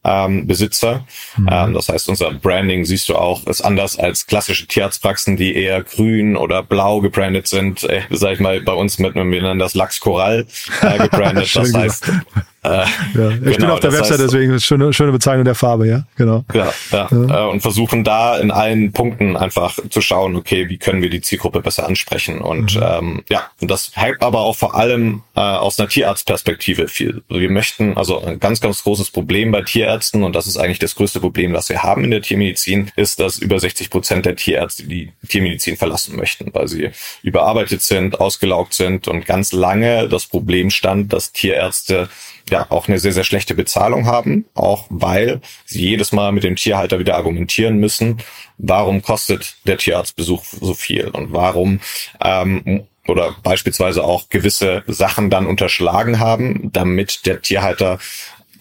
ähm, 0.04 0.46
Besitzer. 0.46 1.06
Mhm. 1.36 1.48
Ähm, 1.50 1.74
das 1.74 1.88
heißt, 1.88 2.08
unser 2.08 2.32
Branding 2.32 2.84
siehst 2.84 3.08
du 3.08 3.16
auch, 3.16 3.46
ist 3.46 3.60
anders 3.60 3.98
als 3.98 4.26
klassische 4.26 4.66
Tierarztpraxen, 4.66 5.36
die 5.36 5.54
eher 5.54 5.82
grün 5.82 6.36
oder 6.36 6.62
blau 6.62 7.00
gebrandet 7.00 7.46
sind. 7.46 7.84
Äh, 7.84 8.02
sag 8.10 8.34
ich 8.34 8.40
mal, 8.40 8.60
bei 8.60 8.72
uns 8.72 8.98
mit 8.98 9.14
wir 9.14 9.24
nennen 9.24 9.58
das 9.58 9.74
Lachs 9.74 10.00
Korall 10.00 10.46
äh, 10.82 10.98
gebrandet. 10.98 11.50
das 11.54 11.74
heißt, 11.74 12.12
äh, 12.62 12.68
ja, 12.68 12.84
ich 13.14 13.40
genau, 13.40 13.56
bin 13.56 13.70
auf 13.70 13.80
der 13.80 13.92
Website, 13.92 14.18
heißt, 14.18 14.20
deswegen 14.20 14.52
ist 14.52 14.66
schöne, 14.66 14.92
schöne 14.92 15.12
Bezeichnung 15.12 15.44
der 15.44 15.54
Farbe, 15.54 15.88
ja, 15.88 16.04
genau. 16.16 16.44
Ja, 16.52 16.70
ja, 16.92 17.08
ja. 17.10 17.46
Äh, 17.46 17.50
und 17.50 17.62
versuchen 17.62 18.04
da 18.04 18.36
in 18.36 18.50
allen 18.50 18.92
Punkten 18.92 19.36
einfach 19.36 19.78
zu 19.88 20.02
schauen, 20.02 20.36
okay, 20.36 20.68
wie 20.68 20.76
können 20.76 21.00
wir 21.00 21.08
die 21.08 21.22
Zielgruppe 21.22 21.60
besser 21.60 21.86
ansprechen 21.86 22.40
und 22.40 22.76
mhm. 22.76 22.82
ähm, 22.82 23.22
ja, 23.30 23.44
und 23.62 23.70
das 23.70 23.92
hängt 23.94 24.22
aber 24.22 24.40
auch 24.40 24.56
vor 24.56 24.74
allem 24.74 25.22
äh, 25.36 25.40
aus 25.40 25.80
einer 25.80 25.88
Tierarztperspektive 25.88 26.88
viel. 26.88 27.22
Wir 27.30 27.50
möchten, 27.50 27.96
also 27.96 28.22
ein 28.22 28.38
ganz, 28.38 28.60
ganz 28.60 28.82
großes 28.82 29.10
Problem 29.10 29.52
bei 29.52 29.62
Tierärzten 29.62 30.22
und 30.22 30.36
das 30.36 30.46
ist 30.46 30.58
eigentlich 30.58 30.78
das 30.78 30.94
größte 30.94 31.20
Problem, 31.20 31.54
was 31.54 31.70
wir 31.70 31.82
haben 31.82 32.04
in 32.04 32.10
der 32.10 32.20
Tiermedizin, 32.20 32.90
ist, 32.94 33.20
dass 33.20 33.38
über 33.38 33.58
60 33.58 33.88
Prozent 33.88 34.26
der 34.26 34.36
Tierärzte 34.36 34.84
die 34.84 35.12
Tiermedizin 35.26 35.78
verlassen 35.78 36.14
möchten, 36.14 36.52
weil 36.52 36.68
sie 36.68 36.90
überarbeitet 37.22 37.80
sind, 37.80 38.20
ausgelaugt 38.20 38.74
sind 38.74 39.08
und 39.08 39.24
ganz 39.24 39.52
lange 39.52 40.08
das 40.08 40.26
Problem 40.26 40.68
stand, 40.68 41.12
dass 41.12 41.32
Tierärzte 41.32 42.10
ja 42.50 42.66
auch 42.70 42.88
eine 42.88 42.98
sehr, 42.98 43.12
sehr 43.12 43.24
schlechte 43.24 43.54
Bezahlung 43.54 44.06
haben, 44.06 44.44
auch 44.54 44.86
weil 44.90 45.40
sie 45.64 45.80
jedes 45.80 46.12
Mal 46.12 46.32
mit 46.32 46.44
dem 46.44 46.56
Tierhalter 46.56 46.98
wieder 46.98 47.16
argumentieren 47.16 47.78
müssen, 47.78 48.18
warum 48.58 49.02
kostet 49.02 49.56
der 49.66 49.78
Tierarztbesuch 49.78 50.44
so 50.44 50.74
viel 50.74 51.08
und 51.08 51.32
warum 51.32 51.80
ähm, 52.22 52.84
oder 53.08 53.34
beispielsweise 53.42 54.04
auch 54.04 54.28
gewisse 54.28 54.84
Sachen 54.86 55.30
dann 55.30 55.46
unterschlagen 55.46 56.18
haben, 56.18 56.70
damit 56.72 57.26
der 57.26 57.40
Tierhalter 57.40 57.98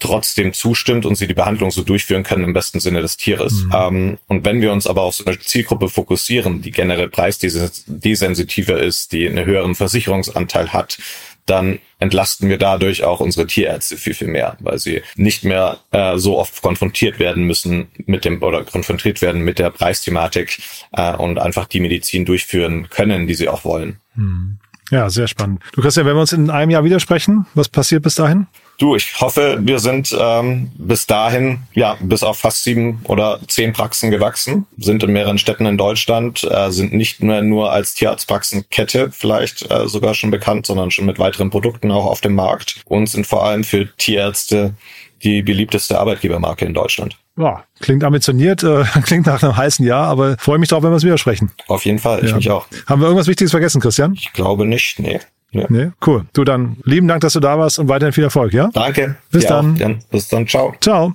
trotzdem 0.00 0.52
zustimmt 0.52 1.06
und 1.06 1.14
sie 1.14 1.26
die 1.26 1.34
Behandlung 1.34 1.70
so 1.70 1.82
durchführen 1.82 2.22
können 2.22 2.44
im 2.44 2.52
besten 2.52 2.80
Sinne 2.80 3.02
des 3.02 3.16
Tieres. 3.16 3.52
Mhm. 3.52 3.72
Ähm, 3.74 4.18
und 4.26 4.44
wenn 4.44 4.60
wir 4.60 4.72
uns 4.72 4.86
aber 4.86 5.02
auf 5.02 5.14
so 5.14 5.24
eine 5.24 5.38
Zielgruppe 5.38 5.88
fokussieren, 5.88 6.62
die 6.62 6.70
generell 6.70 7.08
preisdesensitiver 7.08 8.80
ist, 8.80 9.12
die 9.12 9.28
einen 9.28 9.44
höheren 9.44 9.74
Versicherungsanteil 9.74 10.72
hat, 10.72 10.98
dann 11.46 11.78
entlasten 11.98 12.48
wir 12.48 12.58
dadurch 12.58 13.04
auch 13.04 13.20
unsere 13.20 13.46
Tierärzte 13.46 13.96
viel, 13.96 14.14
viel 14.14 14.28
mehr, 14.28 14.56
weil 14.60 14.78
sie 14.78 15.02
nicht 15.16 15.44
mehr 15.44 15.78
äh, 15.90 16.16
so 16.18 16.38
oft 16.38 16.62
konfrontiert 16.62 17.18
werden 17.18 17.44
müssen 17.44 17.88
mit 18.06 18.24
dem 18.24 18.42
oder 18.42 18.64
konfrontiert 18.64 19.22
werden 19.22 19.42
mit 19.42 19.58
der 19.58 19.70
Preisthematik 19.70 20.58
äh, 20.92 21.14
und 21.14 21.38
einfach 21.38 21.66
die 21.66 21.80
Medizin 21.80 22.24
durchführen 22.24 22.88
können, 22.90 23.26
die 23.26 23.34
sie 23.34 23.48
auch 23.48 23.64
wollen. 23.64 24.00
Hm. 24.14 24.58
Ja, 24.90 25.08
sehr 25.08 25.28
spannend. 25.28 25.62
Du 25.72 25.82
Christian, 25.82 26.06
wenn 26.06 26.16
wir 26.16 26.20
uns 26.20 26.32
in 26.32 26.50
einem 26.50 26.70
Jahr 26.70 26.84
widersprechen, 26.84 27.46
was 27.54 27.68
passiert 27.68 28.02
bis 28.02 28.16
dahin? 28.16 28.48
Du, 28.80 28.96
ich 28.96 29.20
hoffe, 29.20 29.58
wir 29.60 29.78
sind 29.78 30.16
ähm, 30.18 30.70
bis 30.78 31.06
dahin 31.06 31.58
ja 31.74 31.98
bis 32.00 32.22
auf 32.22 32.38
fast 32.38 32.64
sieben 32.64 33.02
oder 33.04 33.38
zehn 33.46 33.74
Praxen 33.74 34.10
gewachsen, 34.10 34.66
sind 34.78 35.02
in 35.02 35.12
mehreren 35.12 35.36
Städten 35.36 35.66
in 35.66 35.76
Deutschland, 35.76 36.44
äh, 36.44 36.70
sind 36.70 36.94
nicht 36.94 37.22
mehr 37.22 37.42
nur 37.42 37.72
als 37.72 37.92
Tierarztpraxenkette 37.92 39.10
vielleicht 39.12 39.70
äh, 39.70 39.86
sogar 39.86 40.14
schon 40.14 40.30
bekannt, 40.30 40.64
sondern 40.64 40.90
schon 40.90 41.04
mit 41.04 41.18
weiteren 41.18 41.50
Produkten 41.50 41.90
auch 41.90 42.06
auf 42.06 42.22
dem 42.22 42.34
Markt 42.34 42.80
und 42.86 43.06
sind 43.06 43.26
vor 43.26 43.44
allem 43.44 43.64
für 43.64 43.94
Tierärzte 43.98 44.72
die 45.22 45.42
beliebteste 45.42 45.98
Arbeitgebermarke 45.98 46.64
in 46.64 46.72
Deutschland. 46.72 47.18
Ja, 47.36 47.64
klingt 47.80 48.02
ambitioniert, 48.02 48.62
äh, 48.62 48.84
klingt 49.02 49.26
nach 49.26 49.42
einem 49.42 49.58
heißen 49.58 49.84
Jahr, 49.84 50.06
aber 50.06 50.36
freue 50.38 50.58
mich 50.58 50.70
drauf, 50.70 50.82
wenn 50.82 50.90
wir 50.90 50.96
es 50.96 51.04
wieder 51.04 51.18
sprechen. 51.18 51.50
Auf 51.68 51.84
jeden 51.84 51.98
Fall, 51.98 52.24
ich 52.24 52.30
ja. 52.30 52.36
mich 52.36 52.48
auch. 52.48 52.66
Haben 52.86 53.02
wir 53.02 53.08
irgendwas 53.08 53.26
Wichtiges 53.26 53.50
vergessen, 53.50 53.82
Christian? 53.82 54.14
Ich 54.14 54.32
glaube 54.32 54.64
nicht, 54.64 54.98
nee. 55.00 55.20
Ja. 55.52 55.66
Nee, 55.68 55.90
cool. 56.06 56.26
Du 56.32 56.44
dann, 56.44 56.76
lieben 56.84 57.08
Dank, 57.08 57.22
dass 57.22 57.32
du 57.32 57.40
da 57.40 57.58
warst 57.58 57.78
und 57.78 57.88
weiterhin 57.88 58.12
viel 58.12 58.24
Erfolg, 58.24 58.52
ja? 58.52 58.70
Danke. 58.72 59.16
Bis 59.32 59.46
dann. 59.46 59.82
Auch, 59.82 60.10
Bis 60.10 60.28
dann. 60.28 60.46
Ciao. 60.46 60.74
Ciao. 60.80 61.14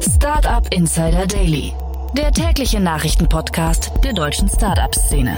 Startup 0.00 0.66
Insider 0.74 1.26
Daily, 1.26 1.72
der 2.16 2.32
tägliche 2.32 2.80
Nachrichtenpodcast 2.80 3.92
der 4.02 4.12
deutschen 4.12 4.48
Startup-Szene. 4.48 5.36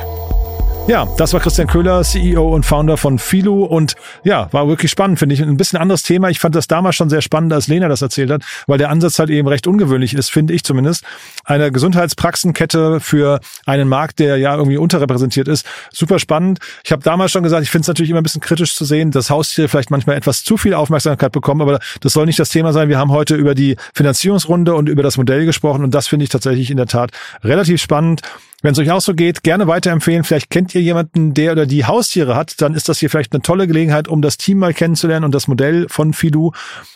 Ja, 0.86 1.08
das 1.16 1.32
war 1.32 1.40
Christian 1.40 1.66
Köhler, 1.66 2.02
CEO 2.02 2.54
und 2.54 2.66
Founder 2.66 2.98
von 2.98 3.18
Filu 3.18 3.64
und 3.64 3.94
ja, 4.22 4.52
war 4.52 4.68
wirklich 4.68 4.90
spannend, 4.90 5.18
finde 5.18 5.34
ich. 5.34 5.40
Ein 5.40 5.56
bisschen 5.56 5.78
anderes 5.78 6.02
Thema. 6.02 6.28
Ich 6.28 6.38
fand 6.38 6.54
das 6.54 6.68
damals 6.68 6.94
schon 6.96 7.08
sehr 7.08 7.22
spannend, 7.22 7.54
als 7.54 7.68
Lena 7.68 7.88
das 7.88 8.02
erzählt 8.02 8.30
hat, 8.30 8.42
weil 8.66 8.76
der 8.76 8.90
Ansatz 8.90 9.18
halt 9.18 9.30
eben 9.30 9.48
recht 9.48 9.66
ungewöhnlich 9.66 10.12
ist, 10.12 10.30
finde 10.30 10.52
ich 10.52 10.62
zumindest. 10.62 11.02
Eine 11.44 11.72
Gesundheitspraxenkette 11.72 13.00
für 13.00 13.40
einen 13.64 13.88
Markt, 13.88 14.18
der 14.18 14.36
ja 14.36 14.54
irgendwie 14.54 14.76
unterrepräsentiert 14.76 15.48
ist. 15.48 15.64
Super 15.90 16.18
spannend. 16.18 16.58
Ich 16.84 16.92
habe 16.92 17.02
damals 17.02 17.32
schon 17.32 17.42
gesagt, 17.42 17.62
ich 17.62 17.70
finde 17.70 17.84
es 17.84 17.88
natürlich 17.88 18.10
immer 18.10 18.20
ein 18.20 18.24
bisschen 18.24 18.42
kritisch 18.42 18.74
zu 18.74 18.84
sehen, 18.84 19.10
dass 19.10 19.30
Haustiere 19.30 19.68
vielleicht 19.68 19.90
manchmal 19.90 20.16
etwas 20.16 20.44
zu 20.44 20.58
viel 20.58 20.74
Aufmerksamkeit 20.74 21.32
bekommen, 21.32 21.62
aber 21.62 21.80
das 22.02 22.12
soll 22.12 22.26
nicht 22.26 22.38
das 22.38 22.50
Thema 22.50 22.74
sein. 22.74 22.90
Wir 22.90 22.98
haben 22.98 23.10
heute 23.10 23.36
über 23.36 23.54
die 23.54 23.76
Finanzierungsrunde 23.94 24.74
und 24.74 24.90
über 24.90 25.02
das 25.02 25.16
Modell 25.16 25.46
gesprochen 25.46 25.82
und 25.82 25.94
das 25.94 26.08
finde 26.08 26.24
ich 26.24 26.28
tatsächlich 26.28 26.70
in 26.70 26.76
der 26.76 26.86
Tat 26.86 27.10
relativ 27.42 27.80
spannend. 27.80 28.20
Wenn 28.64 28.72
es 28.72 28.78
euch 28.78 28.90
auch 28.90 29.02
so 29.02 29.12
geht, 29.12 29.42
gerne 29.42 29.66
weiterempfehlen. 29.66 30.24
Vielleicht 30.24 30.48
kennt 30.48 30.74
ihr 30.74 30.80
jemanden, 30.80 31.34
der 31.34 31.52
oder 31.52 31.66
die 31.66 31.84
Haustiere 31.84 32.34
hat, 32.34 32.62
dann 32.62 32.72
ist 32.72 32.88
das 32.88 32.98
hier 32.98 33.10
vielleicht 33.10 33.34
eine 33.34 33.42
tolle 33.42 33.66
Gelegenheit, 33.66 34.08
um 34.08 34.22
das 34.22 34.38
Team 34.38 34.58
mal 34.58 34.72
kennenzulernen 34.72 35.26
und 35.26 35.34
das 35.34 35.48
Modell 35.48 35.86
von 35.90 36.14
Fidu. 36.14 36.50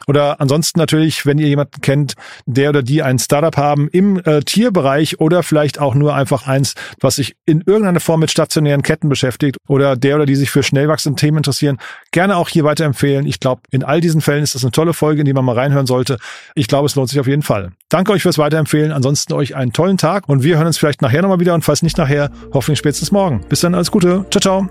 Oder 0.07 0.40
ansonsten 0.40 0.78
natürlich, 0.78 1.26
wenn 1.26 1.37
ihr 1.37 1.46
jemanden 1.46 1.83
kennt, 1.83 2.14
der 2.46 2.70
oder 2.70 2.83
die 2.83 3.02
ein 3.02 3.18
Startup 3.18 3.54
haben 3.59 3.87
im 3.88 4.18
äh, 4.24 4.40
Tierbereich 4.40 5.20
oder 5.20 5.42
vielleicht 5.42 5.78
auch 5.78 5.94
nur 5.94 6.14
einfach 6.14 6.46
eins, 6.46 6.72
was 7.00 7.16
sich 7.16 7.37
in 7.44 7.61
irgendeiner 7.61 8.00
Form 8.00 8.20
mit 8.20 8.31
stationären 8.31 8.81
Ketten 8.81 9.11
beschäftigt 9.11 9.59
oder 9.68 9.94
der 9.94 10.14
oder 10.14 10.24
die 10.24 10.37
sich 10.37 10.48
für 10.48 10.62
schnell 10.62 10.88
wachsende 10.88 11.20
Themen 11.20 11.37
interessieren, 11.37 11.76
gerne 12.12 12.38
auch 12.38 12.48
hier 12.48 12.64
weiterempfehlen. 12.64 13.26
Ich 13.26 13.40
glaube, 13.40 13.61
in 13.70 13.85
all 13.85 14.00
diesen 14.00 14.22
Fällen 14.22 14.42
ist 14.42 14.54
das 14.54 14.64
eine 14.64 14.72
tolle 14.72 14.94
Folge, 14.94 15.20
in 15.20 15.26
die 15.26 15.35
man 15.35 15.44
mal 15.44 15.54
reinhören 15.54 15.87
sollte. 15.87 16.16
Ich 16.54 16.66
glaube, 16.66 16.87
es 16.87 16.94
lohnt 16.94 17.11
sich 17.11 17.20
auf 17.20 17.26
jeden 17.26 17.42
Fall. 17.42 17.72
Danke 17.88 18.12
euch 18.12 18.22
fürs 18.22 18.38
Weiterempfehlen. 18.38 18.92
Ansonsten 18.92 19.33
euch 19.33 19.57
einen 19.57 19.72
tollen 19.72 19.96
Tag 19.96 20.29
und 20.29 20.42
wir 20.42 20.57
hören 20.57 20.66
uns 20.66 20.79
vielleicht 20.79 21.01
nachher 21.01 21.22
nochmal 21.22 21.40
wieder 21.40 21.55
und 21.55 21.64
falls 21.64 21.83
nicht 21.83 21.96
nachher, 21.96 22.31
hoffentlich 22.53 22.79
spätestens 22.79 23.12
morgen. 23.12 23.40
Bis 23.48 23.61
dann, 23.61 23.74
alles 23.74 23.90
Gute. 23.90 24.27
Ciao, 24.31 24.40
ciao. 24.40 24.68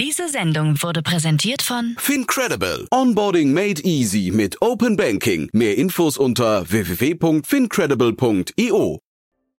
Diese 0.00 0.28
Sendung 0.28 0.82
wurde 0.82 1.02
präsentiert 1.02 1.62
von 1.62 1.94
Fincredible. 1.96 2.86
Onboarding 2.90 3.52
made 3.52 3.80
easy 3.82 4.32
mit 4.34 4.60
Open 4.60 4.96
Banking. 4.96 5.48
Mehr 5.52 5.78
Infos 5.78 6.18
unter 6.18 6.68
www.fincredible.io. 6.70 8.98